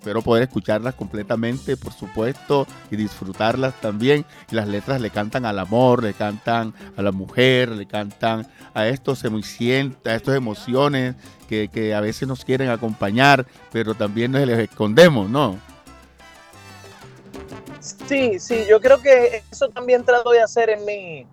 Espero 0.00 0.22
poder 0.22 0.44
escucharlas 0.44 0.94
completamente, 0.94 1.76
por 1.76 1.92
supuesto, 1.92 2.66
y 2.90 2.96
disfrutarlas 2.96 3.78
también. 3.82 4.24
Y 4.50 4.54
las 4.54 4.66
letras 4.66 4.98
le 4.98 5.10
cantan 5.10 5.44
al 5.44 5.58
amor, 5.58 6.02
le 6.02 6.14
cantan 6.14 6.72
a 6.96 7.02
la 7.02 7.12
mujer, 7.12 7.68
le 7.68 7.84
cantan 7.84 8.46
a 8.72 8.86
estos 8.86 9.22
a 9.22 10.14
estas 10.14 10.34
emociones 10.34 11.16
que, 11.50 11.68
que 11.68 11.94
a 11.94 12.00
veces 12.00 12.26
nos 12.26 12.46
quieren 12.46 12.70
acompañar, 12.70 13.44
pero 13.72 13.94
también 13.94 14.32
nos 14.32 14.46
les 14.46 14.60
escondemos, 14.60 15.28
¿no? 15.28 15.58
Sí, 17.80 18.38
sí, 18.38 18.64
yo 18.70 18.80
creo 18.80 19.02
que 19.02 19.42
eso 19.52 19.68
también 19.68 20.02
trato 20.06 20.30
de 20.30 20.40
hacer 20.40 20.70
en, 20.70 20.82
mi, 20.86 21.26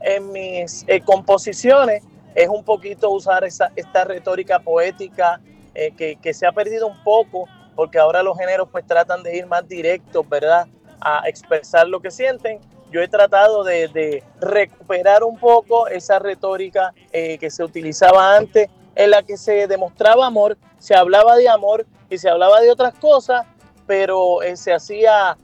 en 0.00 0.30
mis 0.30 0.84
eh, 0.86 1.00
composiciones, 1.00 2.04
es 2.36 2.48
un 2.48 2.62
poquito 2.62 3.10
usar 3.10 3.42
esa, 3.42 3.72
esta 3.74 4.04
retórica 4.04 4.60
poética 4.60 5.40
eh, 5.74 5.92
que, 5.96 6.16
que, 6.22 6.32
se 6.32 6.46
ha 6.46 6.52
perdido 6.52 6.86
un 6.86 7.02
poco, 7.02 7.48
porque 7.76 7.98
ahora 7.98 8.22
los 8.22 8.36
géneros 8.36 8.68
pues 8.72 8.84
tratan 8.86 9.22
de 9.22 9.36
ir 9.36 9.46
más 9.46 9.68
directos, 9.68 10.28
¿verdad? 10.28 10.66
A 11.00 11.28
expresar 11.28 11.86
lo 11.86 12.00
que 12.00 12.10
sienten. 12.10 12.58
Yo 12.90 13.02
he 13.02 13.08
tratado 13.08 13.62
de, 13.62 14.24
recuperar 14.40 15.22
un 15.22 15.38
poco 15.38 15.86
esa 15.86 16.18
retórica 16.18 16.94
eh, 17.12 17.36
que 17.38 17.50
se 17.50 17.62
utilizaba 17.62 18.36
antes, 18.36 18.68
en 18.94 19.10
la 19.10 19.22
que 19.22 19.36
se 19.36 19.66
demostraba 19.66 20.26
amor, 20.26 20.56
se 20.78 20.94
hablaba 20.94 21.36
de 21.36 21.48
amor 21.48 21.86
y 22.08 22.16
se 22.16 22.30
hablaba 22.30 22.60
de 22.60 22.70
otras 22.70 22.94
cosas, 22.94 23.44
pero 23.86 24.42
eh, 24.42 24.56
se 24.56 24.72
hacía 24.72 25.36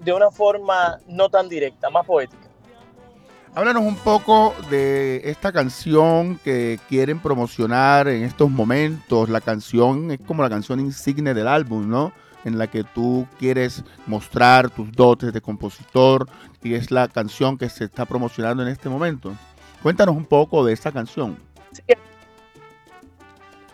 de 0.00 0.12
una 0.12 0.30
forma 0.30 1.00
no 1.06 1.30
tan 1.30 1.48
directa, 1.48 1.88
más 1.88 2.04
poética. 2.04 2.47
Háblanos 3.54 3.82
un 3.82 3.96
poco 3.96 4.54
de 4.70 5.22
esta 5.24 5.52
canción 5.52 6.38
que 6.44 6.78
quieren 6.88 7.18
promocionar 7.18 8.06
en 8.06 8.22
estos 8.22 8.50
momentos. 8.50 9.28
La 9.28 9.40
canción 9.40 10.10
es 10.10 10.20
como 10.20 10.42
la 10.42 10.50
canción 10.50 10.78
insigne 10.80 11.34
del 11.34 11.48
álbum, 11.48 11.88
¿no? 11.88 12.12
En 12.44 12.58
la 12.58 12.68
que 12.68 12.84
tú 12.84 13.26
quieres 13.38 13.82
mostrar 14.06 14.70
tus 14.70 14.92
dotes 14.92 15.32
de 15.32 15.40
compositor 15.40 16.28
y 16.62 16.74
es 16.74 16.90
la 16.90 17.08
canción 17.08 17.58
que 17.58 17.68
se 17.68 17.84
está 17.84 18.04
promocionando 18.04 18.62
en 18.62 18.68
este 18.68 18.88
momento. 18.88 19.32
Cuéntanos 19.82 20.14
un 20.14 20.26
poco 20.26 20.64
de 20.64 20.72
esta 20.72 20.92
canción. 20.92 21.36
Sí, 21.72 21.82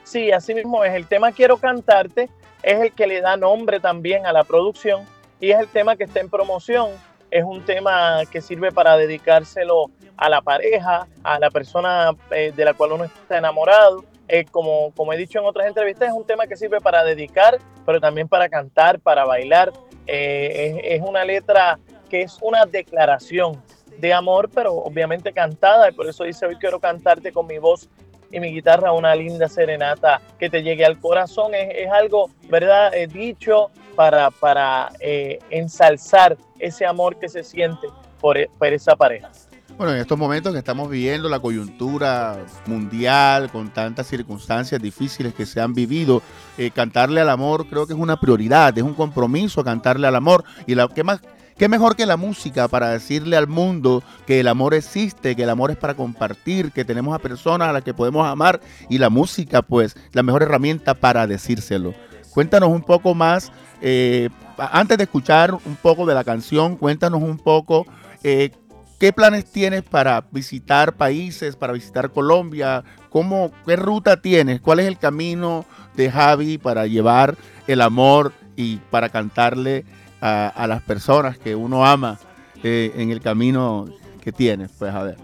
sí 0.05 0.33
así 0.33 0.55
mismo 0.55 0.85
es. 0.85 0.95
El 0.95 1.07
tema 1.07 1.33
Quiero 1.33 1.59
cantarte 1.59 2.31
es 2.62 2.81
el 2.81 2.93
que 2.93 3.07
le 3.07 3.20
da 3.20 3.37
nombre 3.37 3.81
también 3.81 4.25
a 4.25 4.33
la 4.33 4.45
producción 4.45 5.03
y 5.41 5.51
es 5.51 5.59
el 5.59 5.68
tema 5.68 5.97
que 5.97 6.05
está 6.05 6.20
en 6.20 6.31
promoción. 6.31 6.89
Es 7.35 7.43
un 7.43 7.64
tema 7.64 8.20
que 8.30 8.41
sirve 8.41 8.70
para 8.70 8.97
dedicárselo 8.97 9.91
a 10.16 10.28
la 10.28 10.41
pareja, 10.41 11.09
a 11.24 11.41
la 11.41 11.51
persona 11.51 12.12
eh, 12.30 12.53
de 12.55 12.64
la 12.64 12.74
cual 12.74 12.93
uno 12.93 13.03
está 13.03 13.39
enamorado. 13.39 14.05
Eh, 14.28 14.45
como, 14.45 14.93
como 14.95 15.12
he 15.12 15.16
dicho 15.16 15.41
en 15.41 15.45
otras 15.45 15.66
entrevistas, 15.66 16.11
es 16.11 16.14
un 16.14 16.24
tema 16.24 16.47
que 16.47 16.57
sirve 16.57 16.80
para 16.80 17.03
dedicar, 17.03 17.59
pero 17.85 18.01
también 18.01 18.28
para 18.28 18.49
cantar, 18.49 19.01
para 19.01 19.24
bailar. 19.24 19.72
Eh, 20.07 20.78
es, 20.85 21.01
es 21.01 21.03
una 21.05 21.24
letra 21.24 21.80
que 22.09 22.22
es 22.22 22.39
una 22.41 22.66
declaración 22.66 23.61
de 23.99 24.12
amor, 24.12 24.49
pero 24.55 24.72
obviamente 24.72 25.32
cantada, 25.32 25.91
y 25.91 25.93
por 25.93 26.09
eso 26.09 26.22
dice 26.22 26.47
hoy 26.47 26.55
quiero 26.55 26.78
cantarte 26.78 27.32
con 27.32 27.49
mi 27.49 27.59
voz 27.59 27.89
y 28.35 28.41
mi 28.41 28.53
guitarra 28.53 28.93
una 28.93 29.14
linda 29.14 29.49
serenata 29.49 30.20
que 30.39 30.51
te 30.51 30.62
llegue 30.62 30.85
al 30.85 30.99
corazón. 30.99 31.55
Es, 31.55 31.68
es 31.72 31.91
algo, 31.91 32.30
¿verdad? 32.51 32.93
Eh, 32.93 33.07
dicho 33.07 33.70
para, 33.95 34.30
para 34.30 34.91
eh, 34.99 35.39
ensalzar 35.51 36.37
ese 36.59 36.85
amor 36.85 37.18
que 37.18 37.28
se 37.28 37.45
siente 37.45 37.87
por, 38.20 38.37
por 38.59 38.68
esa 38.68 38.97
pareja. 38.97 39.30
Bueno, 39.76 39.93
en 39.93 40.01
estos 40.01 40.16
momentos 40.18 40.53
que 40.53 40.59
estamos 40.59 40.89
viviendo 40.89 41.28
la 41.28 41.41
coyuntura 41.41 42.39
mundial, 42.66 43.51
con 43.51 43.70
tantas 43.70 44.07
circunstancias 44.07 44.80
difíciles 44.80 45.35
que 45.35 45.47
se 45.47 45.61
han 45.61 45.74
vivido, 45.74 46.22
eh, 46.59 46.70
cantarle 46.70 47.20
al 47.20 47.28
amor 47.28 47.66
creo 47.66 47.87
que 47.87 47.93
es 47.93 47.99
una 47.99 48.20
prioridad, 48.20 48.76
es 48.76 48.85
un 48.85 48.95
compromiso 48.95 49.64
cantarle 49.64 50.07
al 50.07 50.14
amor. 50.14 50.45
Y 50.66 50.74
la, 50.74 50.89
¿qué, 50.89 51.03
más, 51.03 51.20
¿qué 51.57 51.68
mejor 51.68 51.96
que 51.96 52.07
la 52.07 52.16
música 52.16 52.68
para 52.68 52.90
decirle 52.90 53.36
al 53.36 53.46
mundo 53.46 54.02
que 54.26 54.40
el 54.40 54.48
amor 54.48 54.74
existe, 54.74 55.36
que 55.36 55.42
el 55.42 55.50
amor 55.50 55.70
es 55.70 55.76
para 55.76 55.94
compartir, 55.94 56.72
que 56.72 56.84
tenemos 56.84 57.14
a 57.14 57.18
personas 57.18 57.68
a 57.68 57.72
las 57.72 57.82
que 57.82 57.94
podemos 57.94 58.26
amar? 58.26 58.61
Y 58.88 58.98
la 58.98 59.11
música, 59.11 59.62
pues, 59.62 59.96
la 60.12 60.22
mejor 60.22 60.42
herramienta 60.42 60.94
para 60.94 61.26
decírselo. 61.26 61.94
Cuéntanos 62.30 62.70
un 62.70 62.82
poco 62.82 63.14
más, 63.14 63.52
eh, 63.80 64.28
antes 64.57 64.98
de 64.98 65.05
escuchar 65.05 65.55
un 65.55 65.76
poco 65.80 66.07
de 66.07 66.14
la 66.14 66.24
canción, 66.24 66.76
cuéntanos 66.76 67.22
un 67.22 67.38
poco... 67.38 67.86
Eh, 68.22 68.50
¿Qué 68.98 69.12
planes 69.12 69.44
tienes 69.44 69.82
para 69.82 70.24
visitar 70.30 70.94
países, 70.94 71.57
para 71.57 71.72
visitar 71.72 72.12
Colombia? 72.12 72.84
¿Cómo, 73.11 73.50
¿Qué 73.66 73.76
ruta 73.76 74.22
tienes? 74.22 74.61
¿Cuál 74.61 74.80
es 74.80 74.86
el 74.86 74.98
camino 74.98 75.66
de 75.94 76.11
Javi 76.11 76.59
para 76.59 76.86
llevar 76.86 77.36
el 77.66 77.80
amor 77.80 78.32
y 78.57 78.76
para 78.90 79.09
cantarle 79.09 79.84
a, 80.25 80.66
las 80.66 80.83
personas 80.83 81.39
que 81.39 81.55
uno 81.55 81.85
ama 81.85 82.18
eh, 82.62 82.93
en 82.97 83.11
el 83.11 83.20
camino 83.20 83.87
que 84.22 84.33
tienes? 84.33 84.70
Pues 84.79 84.95
a 84.95 85.03
ver. 85.03 85.16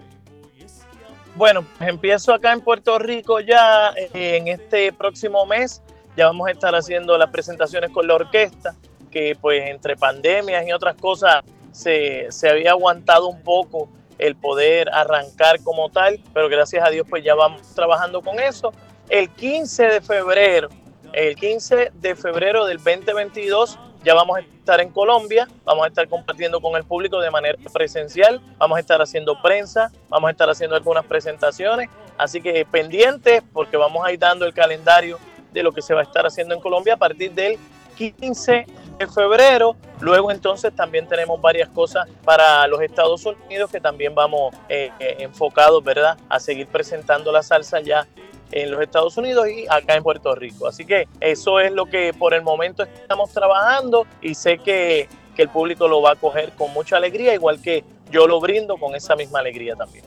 Bueno, 1.37 1.65
empiezo 1.81 2.35
acá 2.35 2.53
en 2.53 2.61
Puerto 2.61 2.99
Rico 2.99 3.41
ya 3.41 3.93
eh, 3.97 4.37
en 4.37 4.49
este 4.49 4.93
próximo 4.93 5.47
mes. 5.47 5.81
Ya 6.17 6.27
vamos 6.27 6.49
a 6.49 6.51
estar 6.51 6.75
haciendo 6.75 7.17
las 7.17 7.31
presentaciones 7.31 7.91
con 7.91 8.07
la 8.07 8.17
orquesta, 8.17 8.75
que 9.11 9.37
pues 9.41 9.71
entre 9.71 9.97
pandemias 9.97 10.67
y 10.67 10.73
otras 10.73 10.97
cosas 10.97 11.43
se, 11.73 12.27
se, 12.31 12.51
había 12.51 12.73
aguantado 12.73 13.29
un 13.29 13.43
poco 13.43 13.89
el 14.19 14.37
poder 14.37 14.91
arrancar 14.93 15.63
como 15.63 15.89
tal, 15.89 16.21
pero 16.35 16.49
gracias 16.51 16.85
a 16.85 16.91
Dios 16.91 17.07
pues 17.09 17.25
ya 17.25 17.35
vamos 17.35 17.63
trabajando 17.75 18.21
con 18.21 18.39
eso. 18.39 18.73
El 19.09 19.31
15 19.31 19.85
de 19.85 20.01
febrero, 20.03 20.69
el 21.15 21.37
15 21.37 21.93
de 21.95 22.15
febrero 22.17 22.67
del 22.67 22.79
2022 22.79 23.79
ya 24.03 24.15
vamos 24.15 24.39
a 24.39 24.41
estar 24.41 24.81
en 24.81 24.91
Colombia, 24.91 25.49
vamos 25.65 25.85
a 25.85 25.89
estar 25.89 26.09
compartiendo 26.09 26.61
con 26.61 26.77
el 26.77 26.85
público 26.85 27.21
de 27.21 27.31
manera 27.31 27.59
presencial, 27.73 28.41
vamos 28.59 28.77
a 28.77 28.81
estar 28.81 29.01
haciendo 29.01 29.41
prensa, 29.41 29.91
vamos 30.09 30.29
a 30.29 30.31
estar 30.31 30.49
haciendo 30.49 30.77
algunas 30.77 31.05
presentaciones, 31.05 31.89
así 32.17 32.41
que 32.41 32.65
pendientes 32.65 33.43
porque 33.53 33.77
vamos 33.77 34.07
a 34.07 34.13
ir 34.13 34.19
dando 34.19 34.47
el 34.47 34.55
calendario 34.55 35.19
de 35.53 35.63
lo 35.63 35.73
que 35.73 35.83
se 35.83 35.95
va 35.95 36.01
a 36.01 36.05
estar 36.05 36.25
haciendo 36.27 36.55
en 36.55 36.61
Colombia 36.61 36.95
a 36.95 36.97
partir 36.97 37.33
del 37.33 37.59
15 37.97 38.67
de 38.99 39.07
febrero. 39.07 39.77
Luego 40.01 40.31
entonces 40.31 40.75
también 40.75 41.07
tenemos 41.07 41.41
varias 41.41 41.69
cosas 41.69 42.09
para 42.25 42.67
los 42.67 42.81
Estados 42.81 43.27
Unidos 43.27 43.71
que 43.71 43.81
también 43.81 44.15
vamos 44.15 44.55
eh, 44.69 44.91
eh, 44.99 45.17
enfocados, 45.19 45.85
¿verdad? 45.85 46.17
A 46.29 46.41
seguir 46.41 46.67
presentando 46.67 47.31
la 47.33 47.43
salsa 47.43 47.81
ya 47.81 48.07
en 48.53 48.71
los 48.71 48.81
Estados 48.81 49.17
Unidos 49.17 49.49
y 49.49 49.67
acá 49.69 49.95
en 49.95 50.03
Puerto 50.03 50.35
Rico. 50.35 50.67
Así 50.67 50.85
que 50.85 51.07
eso 51.21 51.61
es 51.61 51.73
lo 51.73 51.87
que 51.87 52.13
por 52.13 52.35
el 52.35 52.43
momento 52.43 52.83
estamos 52.83 53.31
trabajando 53.31 54.07
y 54.21 54.35
sé 54.35 54.59
que, 54.59 55.09
que 55.35 55.43
el 55.43 55.49
público 55.49 55.89
lo 55.89 56.03
va 56.03 56.13
a 56.13 56.17
coger 56.17 56.53
con 56.53 56.73
mucha 56.73 56.97
alegría, 56.97 57.35
igual 57.35 57.61
que 57.61 57.85
yo 58.11 58.27
lo 58.27 58.41
brindo 58.41 58.77
con 58.77 58.95
esa 58.95 59.17
misma 59.17 59.41
alegría 59.41 59.77
también. 59.77 60.05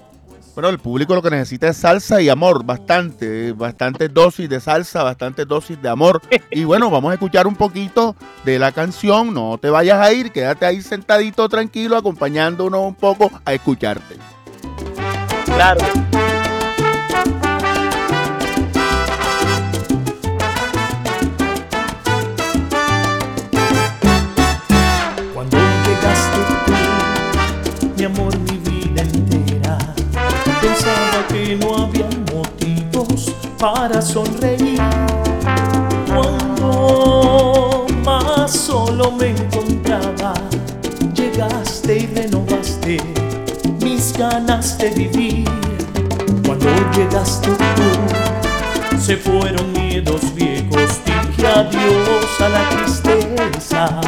Bueno, 0.54 0.70
el 0.70 0.78
público 0.78 1.16
lo 1.16 1.22
que 1.24 1.32
necesita 1.32 1.68
es 1.68 1.78
salsa 1.78 2.22
y 2.22 2.30
amor, 2.30 2.64
bastante, 2.64 3.54
bastante 3.54 4.08
dosis 4.08 4.48
de 4.48 4.60
salsa, 4.60 5.02
bastante 5.02 5.46
dosis 5.46 5.82
de 5.82 5.90
amor. 5.90 6.22
Y 6.52 6.66
bueno, 6.66 6.92
vamos 6.92 7.10
a 7.10 7.14
escuchar 7.16 7.48
un 7.48 7.56
poquito 7.56 8.16
de 8.46 8.60
la 8.60 8.72
canción, 8.72 9.34
no 9.34 9.58
te 9.58 9.72
vayas 9.72 10.00
a 10.00 10.14
ir, 10.14 10.32
quédate 10.32 10.68
ahí 10.68 10.82
sentadito 10.82 11.50
tranquilo, 11.50 11.98
acompañándonos 11.98 12.86
un 12.86 12.94
poco 12.94 13.32
a 13.44 13.54
escucharte. 13.54 14.18
Claro. 15.46 15.82
Para 33.60 34.02
sonreír. 34.02 34.80
Cuando 36.08 37.86
más 38.04 38.52
solo 38.52 39.12
me 39.12 39.30
encontraba, 39.30 40.34
llegaste 41.14 42.00
y 42.00 42.08
renovaste 42.08 42.98
mis 43.82 44.14
ganas 44.18 44.78
de 44.78 44.90
vivir. 44.90 45.50
Cuando 46.46 46.68
llegaste 46.96 47.50
tú, 47.50 49.00
se 49.00 49.18
fueron 49.18 49.72
miedos 49.74 50.34
viejos, 50.36 51.00
dije 51.06 51.48
adiós 51.48 52.42
a 52.42 52.50
la 52.50 52.70
tristeza 52.70 54.02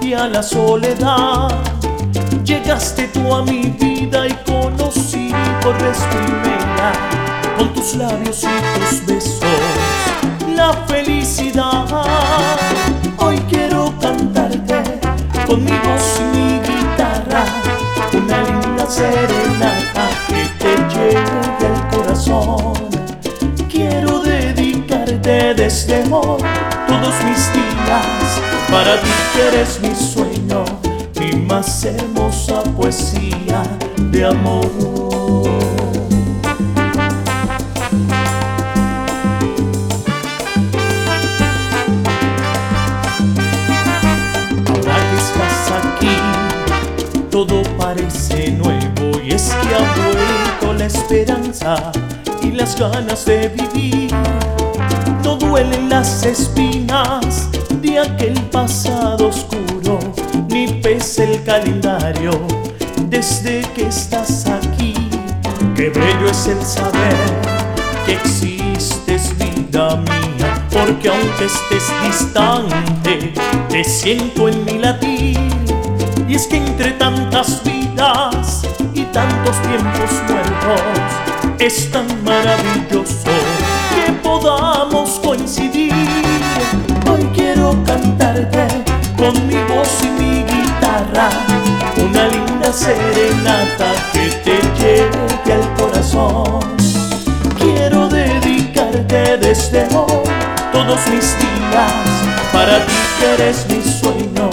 y 0.00 0.14
a 0.14 0.26
la 0.28 0.42
soledad. 0.42 1.50
Llegaste 2.44 3.08
tú 3.08 3.34
a 3.34 3.42
mi 3.42 3.74
vida 3.78 4.26
y 4.26 4.34
conocí 4.50 5.32
con 7.56 7.72
tus 7.74 7.94
labios 7.94 8.42
y 8.42 8.80
tus 8.80 9.06
besos 9.06 9.44
la 10.56 10.72
felicidad. 10.88 11.86
Hoy 13.18 13.38
quiero 13.48 13.94
cantarte 14.00 14.82
con 15.46 15.64
mi 15.64 15.70
voz 15.70 16.20
y 16.20 16.24
mi 16.36 16.60
guitarra, 16.60 17.44
una 18.12 18.42
linda 18.42 18.86
serenata 18.88 20.08
que 20.28 20.42
te 20.58 20.72
llegue 20.94 21.66
al 21.68 21.88
corazón. 21.90 22.72
Quiero 23.70 24.18
dedicarte 24.20 25.54
desde 25.54 26.02
hoy 26.10 26.42
todos 26.88 27.14
mis 27.24 27.52
días 27.52 28.40
para 28.70 29.00
ti 29.00 29.08
que 29.34 29.48
eres 29.48 29.80
mi 29.80 29.94
sueño, 29.94 30.31
más 31.52 31.84
hermosa 31.84 32.62
poesía 32.74 33.62
de 34.10 34.24
amor. 34.24 34.70
Ahora 44.66 44.96
que 45.10 45.16
estás 45.18 45.72
aquí, 45.76 46.16
todo 47.30 47.62
parece 47.76 48.52
nuevo 48.52 49.20
y 49.22 49.32
es 49.32 49.50
que 49.50 49.74
ha 49.74 49.84
vuelto 50.06 50.72
la 50.78 50.86
esperanza 50.86 51.92
y 52.42 52.52
las 52.52 52.80
ganas 52.80 53.26
de 53.26 53.48
vivir. 53.48 54.10
No 55.22 55.36
duelen 55.36 55.90
las 55.90 56.24
espinas 56.24 57.50
de 57.82 57.98
aquel 57.98 58.40
pasado 58.44 59.28
oscuro, 59.28 59.71
el 61.22 61.42
calendario 61.44 62.32
desde 63.08 63.62
que 63.74 63.86
estás 63.86 64.46
aquí. 64.46 64.94
Qué 65.76 65.88
bello 65.90 66.28
es 66.28 66.46
el 66.48 66.60
saber 66.62 67.16
que 68.04 68.14
existes, 68.14 69.32
vida 69.38 69.96
mía, 69.96 70.66
porque 70.70 71.08
aunque 71.08 71.44
estés 71.44 71.92
distante, 72.04 73.32
te 73.68 73.84
siento 73.84 74.48
en 74.48 74.64
mi 74.64 74.78
latir. 74.78 75.38
Y 76.28 76.34
es 76.34 76.46
que 76.46 76.56
entre 76.56 76.92
tantas 76.92 77.62
vidas 77.62 78.62
y 78.92 79.02
tantos 79.04 79.56
tiempos 79.62 80.10
muertos, 80.28 80.80
es 81.58 81.90
tan 81.92 82.06
maravilloso 82.24 83.30
que 83.94 84.12
podamos 84.24 85.20
coincidir. 85.22 85.92
Hoy 87.08 87.28
quiero 87.34 87.76
cantarte 87.84 88.66
con 89.16 89.46
mi 89.46 89.54
voz 89.72 90.02
y 90.02 90.20
mi 90.20 90.61
una 91.12 92.28
linda 92.28 92.72
serenata 92.72 93.92
que 94.12 94.30
te 94.44 94.60
llegue 94.78 95.52
al 95.52 95.74
corazón. 95.74 96.60
Quiero 97.58 98.08
dedicarte 98.08 99.36
desde 99.36 99.82
hoy 99.94 100.22
todos 100.72 100.98
mis 101.08 101.36
días 101.38 101.92
para 102.52 102.78
ti 102.86 102.92
eres 103.34 103.66
mi 103.68 103.82
sueño, 103.82 104.48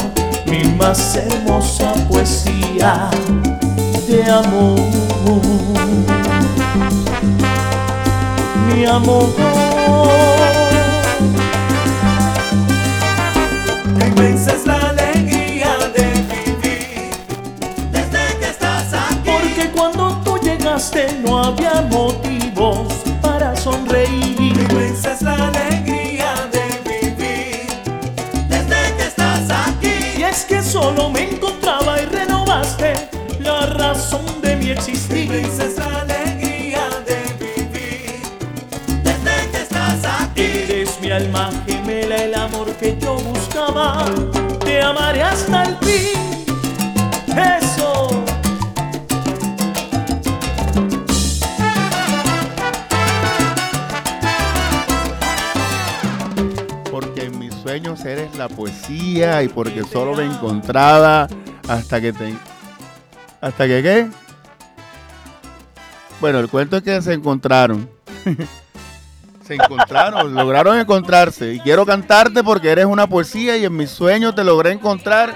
mi 0.46 0.64
más 0.76 1.16
hermosa 1.16 1.94
poesía 2.10 3.10
de 4.08 4.30
amor. 4.30 4.80
Mi 8.68 8.86
amor. 8.86 9.30
Inmensa 14.06 14.52
llegaste 20.80 21.22
no 21.26 21.44
había 21.44 21.82
motivos 21.90 22.88
para 23.22 23.56
sonreír. 23.56 24.40
Inmensa 24.40 25.14
es 25.14 25.22
la 25.22 25.48
alegría 25.48 26.34
de 26.54 26.90
vivir 26.90 27.68
desde 28.48 28.96
que 28.96 29.04
estás 29.04 29.50
aquí. 29.50 30.20
Y 30.20 30.24
es 30.24 30.46
que 30.46 30.62
solo 30.62 31.10
me 31.10 31.32
encontraba 31.32 32.02
y 32.02 32.06
renovaste 32.06 32.94
la 33.40 33.66
razón 33.66 34.26
de 34.42 34.56
mi 34.56 34.70
existir. 34.70 35.26
Inmensa 35.26 35.66
es 35.66 35.78
la 35.78 36.02
alegría 36.02 36.88
de 37.06 37.20
vivir 37.46 38.22
desde 39.04 39.52
que 39.52 39.62
estás 39.62 40.00
aquí. 40.22 40.42
Eres 40.42 40.98
mi 41.02 41.12
alma 41.12 41.50
gemela, 41.68 42.16
el 42.16 42.36
amor 42.36 42.68
que 42.78 42.98
yo 43.02 43.16
buscaba. 43.16 44.06
Te 44.64 44.82
amaré 44.82 45.24
hasta 45.24 45.64
el 45.64 45.78
fin. 45.78 46.39
Sueños 58.00 58.06
eres 58.06 58.38
la 58.38 58.48
poesía 58.48 59.44
y 59.44 59.48
porque 59.48 59.84
solo 59.84 60.14
me 60.16 60.26
encontraba 60.26 61.28
hasta 61.68 62.02
que 62.02 62.14
te... 62.14 62.34
¿Hasta 63.42 63.68
que 63.68 63.82
qué? 63.82 64.08
Bueno, 66.20 66.40
el 66.40 66.50
cuento 66.50 66.78
es 66.78 66.84
que 66.84 67.02
se 67.02 67.14
encontraron. 67.14 67.90
se 69.46 69.56
encontraron, 69.56 70.34
lograron 70.34 70.78
encontrarse. 70.78 71.54
Y 71.54 71.60
quiero 71.62 71.86
cantarte 71.86 72.44
porque 72.44 72.70
eres 72.70 72.86
una 72.86 73.08
poesía 73.08 73.56
y 73.56 73.66
en 73.66 73.76
mis 73.76 73.90
sueños 73.90 74.36
te 74.36 74.44
logré 74.44 74.72
encontrar. 74.72 75.34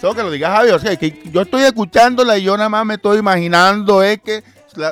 Solo 0.00 0.14
que 0.14 0.22
lo 0.22 0.30
digas 0.30 0.52
Javi, 0.56 0.70
o 0.70 0.98
que 0.98 1.22
yo 1.26 1.42
estoy 1.42 1.62
escuchándola 1.62 2.38
y 2.38 2.44
yo 2.44 2.56
nada 2.56 2.70
más 2.70 2.86
me 2.86 2.94
estoy 2.94 3.18
imaginando, 3.18 4.02
es 4.02 4.20
que 4.20 4.42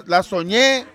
la 0.07 0.23
soñé, 0.23 0.87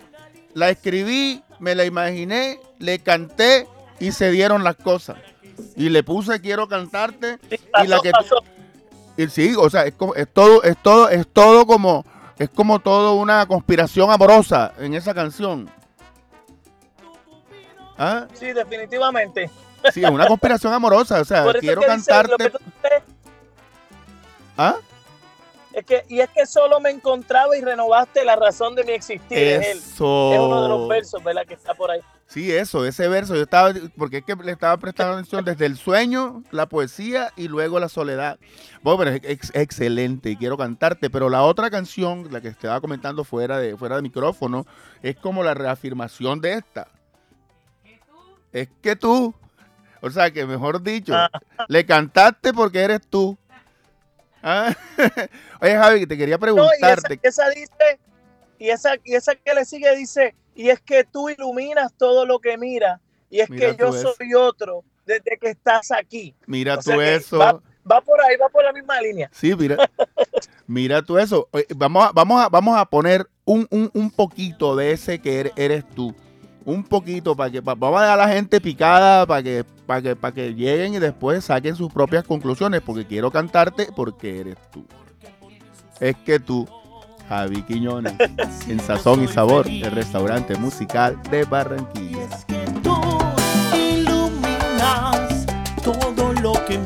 la 0.54 0.70
escribí, 0.70 1.44
me 1.60 1.76
la 1.76 1.84
imaginé, 1.84 2.60
le 2.80 3.00
canté 3.00 3.68
y 4.00 4.12
se 4.12 4.32
dieron 4.32 4.64
las 4.64 4.76
cosas. 4.76 5.18
Y 5.76 5.90
le 5.90 6.04
puse 6.04 6.40
quiero 6.42 6.68
cantarte 6.68 7.40
y 7.84 7.88
la 7.88 8.00
que 8.00 8.12
pasó. 8.12 8.38
y 9.18 9.28
sí, 9.28 9.54
o 9.58 9.70
sea, 9.70 9.86
es, 9.86 9.94
como- 9.96 10.16
es 10.16 10.28
todo, 10.32 10.64
es 10.64 10.78
todo, 10.82 11.10
es 11.10 11.28
todo 11.28 11.66
como, 11.66 12.06
es 12.38 12.50
como 12.50 12.80
todo 12.80 13.16
una 13.16 13.46
conspiración 13.46 14.12
amorosa 14.12 14.74
en 14.80 14.94
esa 14.94 15.14
canción. 15.14 15.70
¿Ah? 17.98 18.28
Sí, 18.34 18.52
definitivamente. 18.52 19.50
Sí, 19.94 20.04
es 20.04 20.10
una 20.10 20.28
conspiración 20.28 20.74
amorosa, 20.74 21.22
o 21.22 21.26
sea, 21.26 21.44
eso 21.50 21.60
quiero 21.60 21.82
dice, 21.82 21.88
cantarte. 21.88 22.52
¿Ah? 24.58 24.76
es 25.74 25.86
que, 25.86 26.06
y 26.08 26.22
es 26.22 26.30
que 26.30 26.46
solo 26.46 26.80
me 26.80 26.90
encontraba 26.90 27.56
y 27.58 27.62
renovaste 27.62 28.24
la 28.24 28.36
razón 28.38 28.76
de 28.76 28.84
mi 28.86 28.94
existir. 28.94 29.38
Es 29.38 29.68
él. 29.68 29.78
Eso. 29.78 30.34
Es 30.34 30.40
uno 30.40 30.64
de 30.64 30.70
los 30.70 30.88
versos, 30.88 31.24
¿verdad? 31.24 31.46
Que 31.46 31.54
está 31.56 31.74
por 31.74 31.92
ahí. 31.92 32.00
Sí, 32.28 32.52
eso, 32.52 32.86
ese 32.86 33.08
verso. 33.08 33.36
Yo 33.36 33.44
estaba, 33.44 33.72
porque 33.98 34.18
es 34.18 34.24
que 34.26 34.36
le 34.36 34.52
estaba 34.52 34.76
prestando 34.78 35.14
atención 35.14 35.46
desde 35.46 35.68
el 35.68 35.78
sueño, 35.78 36.44
la 36.52 36.68
poesía 36.68 37.32
y 37.36 37.48
luego 37.48 37.80
la 37.80 37.88
soledad. 37.88 38.40
Bueno, 38.82 38.98
pero 38.98 39.12
es, 39.12 39.22
ex- 39.24 39.52
excelente 39.54 40.32
y 40.32 40.36
quiero 40.36 40.58
cantarte. 40.58 41.10
Pero 41.12 41.30
la 41.30 41.44
otra 41.44 41.70
canción, 41.70 42.28
la 42.32 42.42
que 42.42 42.48
estaba 42.48 42.82
comentando 42.82 43.24
fuera 43.24 43.60
de, 43.60 43.78
fuera 43.78 43.98
de 43.98 44.02
micrófono, 44.02 44.66
es 45.04 45.16
como 45.18 45.44
la 45.44 45.54
reafirmación 45.54 46.42
de 46.42 46.54
esta. 46.54 46.88
Es 48.52 48.70
que 48.82 48.96
tú, 48.96 49.34
o 50.02 50.10
sea, 50.10 50.32
que 50.32 50.46
mejor 50.46 50.82
dicho, 50.82 51.14
Ah. 51.14 51.30
le 51.68 51.86
cantaste 51.86 52.54
porque 52.54 52.80
eres 52.80 53.02
tú. 53.08 53.38
Ah, 54.42 54.76
Oye, 55.62 55.76
Javi, 55.76 56.06
te 56.08 56.18
quería 56.18 56.38
No, 56.38 56.48
y 56.48 56.50
esa, 56.50 56.56
preguntarte. 56.96 57.20
esa 57.24 57.50
dice, 57.50 58.00
y 58.60 58.70
esa, 58.70 58.96
y 59.04 59.16
esa 59.16 59.36
que 59.36 59.54
le 59.54 59.66
sigue 59.66 59.96
dice, 59.96 60.36
y 60.56 60.70
es 60.70 60.80
que 60.80 61.04
tú 61.04 61.30
iluminas 61.30 61.94
todo 61.98 62.26
lo 62.26 62.40
que 62.40 62.58
mira, 62.58 63.00
y 63.30 63.40
es 63.42 63.50
Mira 63.50 63.72
que 63.72 63.78
yo 63.78 63.90
eso. 63.90 64.14
soy 64.18 64.34
otro 64.34 64.84
desde 65.06 65.38
que 65.40 65.50
estás 65.50 65.92
aquí. 65.92 66.34
Mira 66.48 66.76
O 66.76 66.78
tú 66.80 67.00
eso. 67.02 67.38
Va, 67.38 67.62
va 67.90 68.02
por 68.02 68.20
ahí, 68.22 68.38
va 68.38 68.48
por 68.50 68.64
la 68.64 68.72
misma 68.74 69.00
línea. 69.02 69.30
Sí, 69.34 69.54
mira. 69.56 69.78
mira 70.68 71.02
tú 71.02 71.18
eso. 71.18 71.48
Vamos 71.76 72.06
a, 72.06 72.12
vamos 72.12 72.42
a, 72.44 72.50
vamos 72.50 72.78
a 72.78 72.86
poner 72.86 73.28
un, 73.44 73.68
un, 73.72 73.92
un 73.94 74.10
poquito 74.12 74.76
de 74.76 74.92
ese 74.92 75.20
que 75.20 75.40
eres, 75.42 75.54
eres 75.56 75.90
tú. 75.90 76.16
Un 76.64 76.84
poquito 76.84 77.36
para 77.36 77.52
que 77.52 77.62
pa- 77.62 77.76
vamos 77.76 78.02
a 78.02 78.06
dar 78.06 78.20
a 78.20 78.26
la 78.28 78.34
gente 78.34 78.60
picada 78.60 79.28
para 79.28 79.44
que, 79.44 79.64
para 79.86 80.02
que, 80.02 80.16
para 80.16 80.34
que 80.34 80.54
lleguen 80.56 80.96
y 80.96 81.00
después 81.00 81.46
saquen 81.46 81.76
sus 81.76 81.92
propias 81.94 82.24
conclusiones. 82.24 82.82
Porque 82.82 83.06
quiero 83.06 83.30
cantarte 83.30 83.90
porque 83.96 84.40
eres 84.40 84.56
tú. 84.72 84.84
Es 86.00 86.16
que 86.18 86.40
tú, 86.40 86.68
Javi 87.28 87.62
Quiñones, 87.64 88.14
en 88.68 88.80
Sazón 88.80 89.24
y 89.24 89.28
Sabor, 89.28 89.68
el 89.68 89.92
restaurante 89.92 90.56
musical 90.56 91.18
de 91.30 91.44
Barranquilla. 91.46 92.24
Es 92.24 92.46
que 92.46 92.66
tú 92.82 92.96
iluminas 93.76 95.46
todo 95.84 96.34
lo 96.34 96.54
que. 96.66 96.80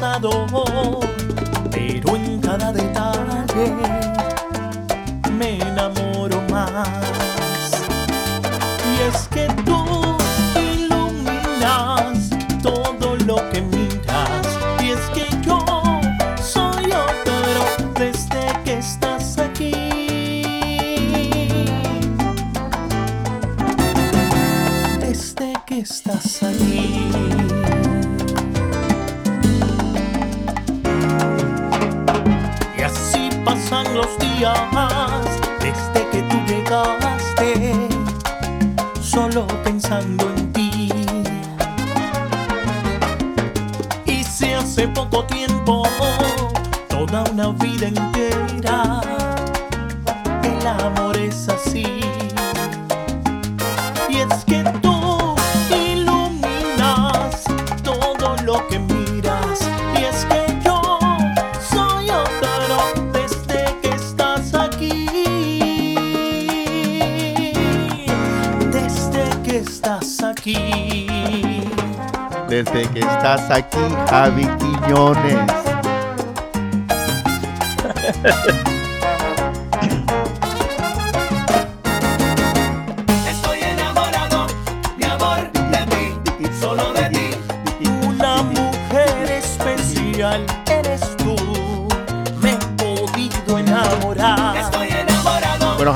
Pasado, 0.00 1.19
Desde 72.50 72.82
que 72.88 72.98
estás 72.98 73.48
aquí, 73.48 73.78
Javi 74.08 74.44
Quiñones. 74.58 75.38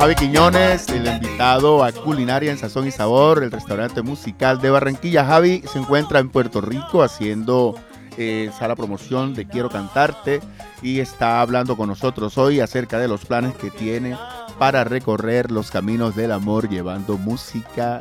Javi 0.04 0.16
Quiñones, 0.16 0.86
el 0.90 1.06
invitado 1.06 1.82
a 1.82 1.90
Culinaria 1.90 2.52
en 2.52 2.58
Sazón 2.58 2.86
y 2.86 2.90
Sabor, 2.90 3.42
el 3.42 3.50
restaurante 3.50 4.02
musical 4.02 4.60
de 4.60 4.68
Barranquilla. 4.68 5.24
Javi 5.24 5.62
se 5.66 5.78
encuentra 5.78 6.18
en 6.18 6.28
Puerto 6.28 6.60
Rico 6.60 7.02
haciendo 7.02 7.74
eh, 8.18 8.50
sala 8.58 8.76
promoción 8.76 9.32
de 9.32 9.48
Quiero 9.48 9.70
Cantarte 9.70 10.42
y 10.82 11.00
está 11.00 11.40
hablando 11.40 11.74
con 11.78 11.88
nosotros 11.88 12.36
hoy 12.36 12.60
acerca 12.60 12.98
de 12.98 13.08
los 13.08 13.24
planes 13.24 13.54
que 13.54 13.70
tiene 13.70 14.14
para 14.58 14.84
recorrer 14.84 15.50
los 15.50 15.70
caminos 15.70 16.14
del 16.14 16.32
amor 16.32 16.68
llevando 16.68 17.16
música 17.16 18.00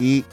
y 0.00 0.24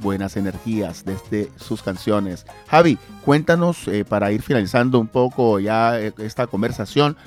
buenas 0.00 0.34
energías 0.34 1.04
desde 1.04 1.50
sus 1.56 1.82
canciones. 1.82 2.46
Javi, 2.68 2.96
cuéntanos 3.22 3.86
eh, 3.86 4.06
para 4.06 4.32
ir 4.32 4.40
finalizando 4.40 4.98
un 4.98 5.08
poco 5.08 5.60
ya 5.60 6.00
eh, 6.00 6.14
esta 6.16 6.46
conversación. 6.46 7.18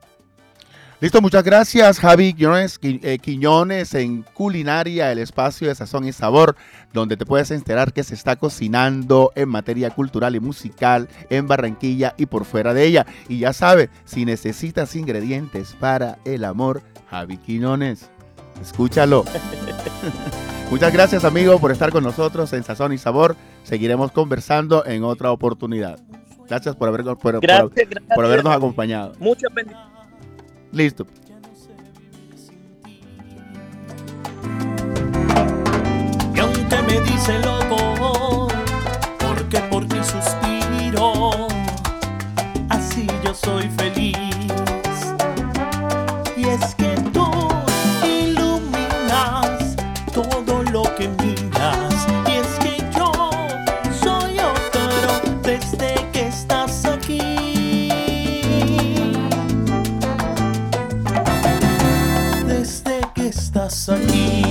Listo, 1.02 1.22
muchas 1.22 1.44
gracias 1.44 2.00
Javi 2.00 2.34
Quiñones, 2.34 2.80
Qui- 2.82 3.02
eh, 3.04 3.20
Quiñones 3.20 3.94
en 3.94 4.24
Culinaria, 4.24 5.12
el 5.12 5.20
espacio 5.20 5.68
de 5.68 5.76
sazón 5.76 6.08
y 6.08 6.14
sabor, 6.14 6.56
donde 6.94 7.18
te 7.18 7.26
puedes 7.26 7.52
enterar 7.52 7.92
que 7.92 8.02
se 8.04 8.14
está 8.16 8.38
cocinando 8.38 9.34
en 9.36 9.50
materia 9.50 9.90
cultural 9.90 10.36
y 10.38 10.40
musical 10.40 11.10
en 11.30 11.48
Barranquilla 11.48 12.16
y 12.18 12.28
por 12.28 12.46
fuera 12.46 12.74
de 12.74 12.86
ella. 12.86 13.06
Y 13.28 13.40
ya 13.40 13.52
sabes, 13.52 13.90
si 14.06 14.24
necesitas 14.24 14.96
ingredientes 14.96 15.76
para 15.78 16.18
el 16.24 16.46
amor, 16.46 16.82
Javi 17.10 17.38
Quiñones, 17.38 18.10
escúchalo. 18.62 19.24
muchas 20.72 20.92
gracias 20.94 21.24
amigo 21.26 21.60
por 21.60 21.72
estar 21.72 21.92
con 21.92 22.04
nosotros 22.04 22.52
en 22.54 22.64
Sazón 22.64 22.94
y 22.94 22.98
Sabor. 22.98 23.36
Seguiremos 23.64 24.12
conversando 24.12 24.86
en 24.86 25.04
otra 25.04 25.32
oportunidad. 25.32 26.00
Gracias 26.48 26.76
por, 26.76 26.88
haber, 26.90 27.04
por- 27.04 27.18
por- 27.18 27.40
Gracias, 27.42 27.90
gracias. 27.90 28.16
por 28.16 28.26
habernos 28.26 28.56
acompañado. 28.56 29.14
Muchas 29.20 29.52
bendiciones. 29.54 29.90
Listo. 30.72 31.06
Y 36.34 36.40
aunque 36.40 36.82
me 36.88 37.00
dice 37.02 37.40
loco, 37.40 38.48
porque 39.20 39.60
por 39.72 39.86
ti 39.88 39.98
suspiro, 40.04 41.48
así 42.70 43.08
yo 43.24 43.34
soy 43.34 43.70
feliz. 43.78 44.18
Que 63.76 64.45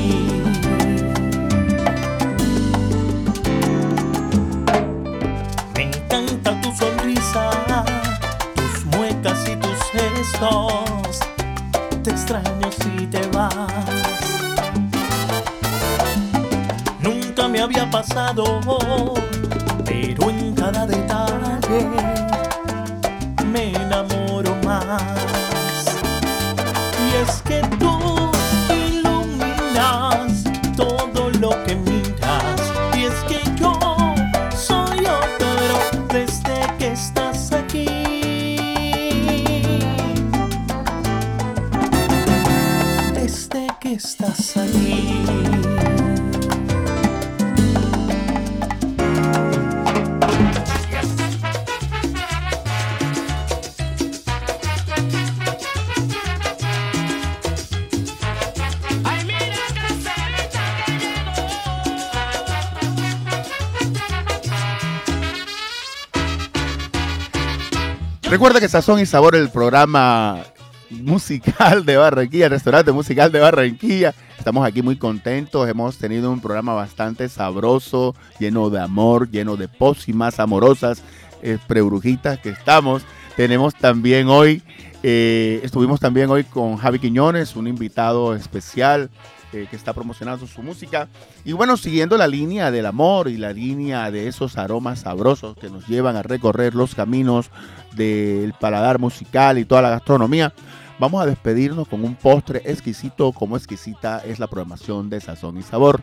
Recuerda 68.44 68.60
que 68.60 68.68
Sazón 68.68 69.00
y 69.00 69.06
Sabor, 69.06 69.36
el 69.36 69.48
programa 69.48 70.42
musical 70.90 71.86
de 71.86 71.96
Barranquilla, 71.96 72.50
restaurante 72.50 72.92
musical 72.92 73.32
de 73.32 73.40
Barranquilla. 73.40 74.12
Estamos 74.36 74.66
aquí 74.66 74.82
muy 74.82 74.96
contentos, 74.96 75.66
hemos 75.66 75.96
tenido 75.96 76.30
un 76.30 76.40
programa 76.40 76.74
bastante 76.74 77.30
sabroso, 77.30 78.14
lleno 78.38 78.68
de 78.68 78.82
amor, 78.82 79.30
lleno 79.30 79.56
de 79.56 79.66
pócimas 79.66 80.40
amorosas, 80.40 81.02
eh, 81.40 81.56
prebrujitas 81.66 82.38
que 82.38 82.50
estamos. 82.50 83.02
Tenemos 83.34 83.74
también 83.74 84.28
hoy, 84.28 84.62
eh, 85.02 85.60
estuvimos 85.62 85.98
también 85.98 86.28
hoy 86.28 86.44
con 86.44 86.76
Javi 86.76 86.98
Quiñones, 86.98 87.56
un 87.56 87.66
invitado 87.66 88.34
especial 88.34 89.08
eh, 89.54 89.68
que 89.70 89.76
está 89.76 89.92
promocionando 89.92 90.48
su 90.48 90.62
música. 90.62 91.08
Y 91.44 91.52
bueno, 91.52 91.76
siguiendo 91.76 92.18
la 92.18 92.26
línea 92.26 92.72
del 92.72 92.86
amor 92.86 93.28
y 93.28 93.36
la 93.36 93.52
línea 93.52 94.10
de 94.10 94.26
esos 94.26 94.58
aromas 94.58 95.00
sabrosos 95.00 95.56
que 95.56 95.70
nos 95.70 95.86
llevan 95.86 96.16
a 96.16 96.24
recorrer 96.24 96.74
los 96.74 96.96
caminos 96.96 97.50
del 97.96 98.52
paladar 98.54 98.98
musical 98.98 99.58
y 99.58 99.64
toda 99.64 99.82
la 99.82 99.90
gastronomía, 99.90 100.52
vamos 100.98 101.22
a 101.22 101.26
despedirnos 101.26 101.88
con 101.88 102.04
un 102.04 102.14
postre 102.14 102.62
exquisito, 102.64 103.32
como 103.32 103.56
exquisita 103.56 104.18
es 104.24 104.38
la 104.38 104.46
programación 104.46 105.10
de 105.10 105.20
Sazón 105.20 105.58
y 105.58 105.62
Sabor. 105.62 106.02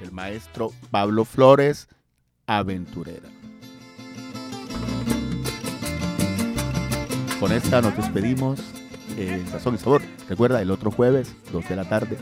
El 0.00 0.12
maestro 0.12 0.70
Pablo 0.90 1.24
Flores, 1.24 1.88
aventurera. 2.46 3.28
Con 7.40 7.52
esta 7.52 7.80
nos 7.80 7.96
despedimos. 7.96 8.60
eh, 9.16 9.44
Sazón 9.50 9.74
y 9.74 9.78
Sabor. 9.78 10.02
Recuerda, 10.28 10.60
el 10.62 10.70
otro 10.70 10.90
jueves, 10.90 11.34
2 11.52 11.68
de 11.68 11.76
la 11.76 11.88
tarde, 11.88 12.16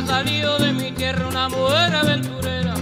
ha 0.00 0.06
salido 0.06 0.58
de 0.58 0.72
mi 0.72 0.92
tierra 0.92 1.28
una 1.28 1.48
mujer 1.48 1.94
aventurera. 1.94 2.74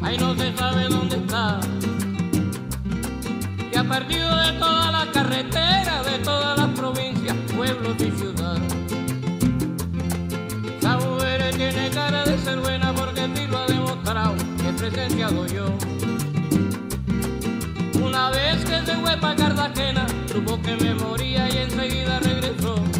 Ay, 0.00 0.16
no 0.16 0.34
se 0.34 0.56
sabe 0.56 0.88
dónde 0.88 1.16
está. 1.16 1.60
Que 3.70 3.78
ha 3.78 3.84
perdido 3.84 4.34
de 4.36 4.52
todas 4.52 4.92
las 4.92 5.06
carreteras, 5.08 6.06
de 6.06 6.18
todas 6.20 6.58
las 6.58 6.68
provincias, 6.68 7.36
pueblos 7.54 7.96
y 7.98 8.10
ciudades. 8.12 8.74
Esa 10.78 10.96
mujer 10.98 11.54
tiene 11.56 11.90
cara 11.90 12.24
de 12.24 12.38
ser 12.38 12.60
buena 12.60 12.94
porque 12.94 13.28
sí 13.34 13.46
lo 13.46 13.58
ha 13.58 13.66
demostrado, 13.66 14.34
he 14.66 14.72
presenciado 14.72 15.46
yo. 15.46 15.66
Una 18.02 18.30
vez 18.30 18.64
que 18.64 18.86
se 18.86 18.96
fue 18.96 19.16
para 19.18 19.36
Cartagena, 19.36 20.06
supo 20.32 20.60
que 20.62 20.76
me 20.76 20.94
moría 20.94 21.48
y 21.50 21.58
enseguida 21.58 22.20
regresó. 22.20 22.99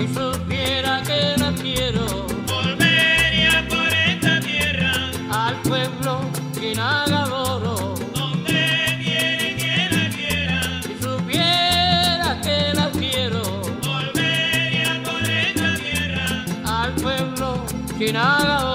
Si 0.00 0.08
supiera 0.14 1.02
que 1.02 1.34
la 1.36 1.52
quiero, 1.52 2.06
volvería 2.48 3.66
por 3.68 3.86
esta 3.86 4.40
tierra 4.40 4.92
al 5.30 5.60
pueblo 5.60 6.20
que 6.58 6.74
nada 6.74 7.24
adoro. 7.24 7.94
Donde 8.14 8.96
viene 8.98 9.56
quien 9.58 9.90
la 9.92 10.08
quiera, 10.08 10.82
si 10.84 10.94
supiera 11.02 12.40
que 12.42 12.72
la 12.72 12.90
quiero, 12.92 13.42
volvería 13.82 15.02
por 15.04 15.22
esta 15.22 15.74
tierra 15.74 16.46
al 16.64 16.94
pueblo 16.94 17.66
que 17.98 18.10
nada 18.10 18.56
adoro. 18.56 18.69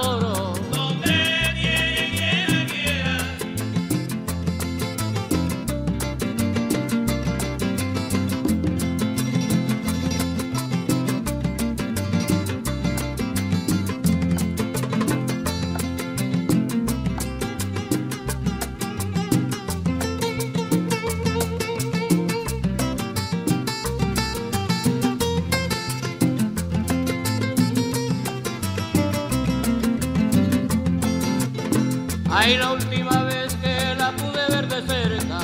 Ay, 32.47 32.57
la 32.57 32.73
última 32.73 33.23
vez 33.23 33.55
que 33.55 33.95
la 33.97 34.11
pude 34.11 34.45
ver 34.49 34.67
de 34.67 34.79
cerca 34.85 35.39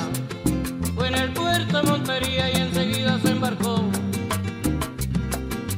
fue 0.94 1.08
en 1.08 1.16
el 1.16 1.34
puerto 1.34 1.78
de 1.78 1.84
Montería 1.90 2.52
y 2.52 2.62
enseguida 2.62 3.20
se 3.24 3.32
embarcó. 3.32 3.84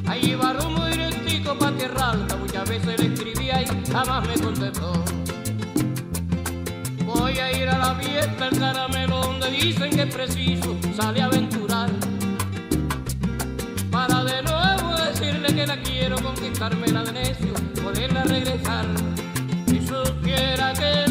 Ahí 0.05 0.31
iba 0.31 0.51
rumbo 0.51 0.85
directico 0.85 1.57
pa' 1.57 1.71
Tierra 1.77 2.09
Alta, 2.09 2.35
muchas 2.35 2.67
veces 2.67 2.99
le 2.99 3.13
escribía 3.13 3.61
y 3.61 3.89
jamás 3.89 4.27
me 4.27 4.33
contestó. 4.37 5.01
Voy 7.05 7.39
a 7.39 7.57
ir 7.57 7.69
a 7.69 7.77
la 7.77 7.95
fiesta, 7.95 8.49
el 8.49 8.59
caramelo, 8.59 9.21
donde 9.21 9.49
dicen 9.49 9.91
que 9.91 10.01
es 10.01 10.13
preciso, 10.13 10.75
sale 10.93 11.21
a 11.21 11.25
aventurar. 11.27 11.89
Para 13.89 14.25
de 14.25 14.43
nuevo 14.43 14.93
decirle 14.97 15.55
que 15.55 15.67
la 15.67 15.81
quiero, 15.81 16.21
conquistármela 16.21 17.01
de 17.05 17.13
necio, 17.13 17.53
poderla 17.81 18.25
regresar. 18.25 18.85
Si 19.67 19.87
supiera 19.87 20.73
que 20.73 21.02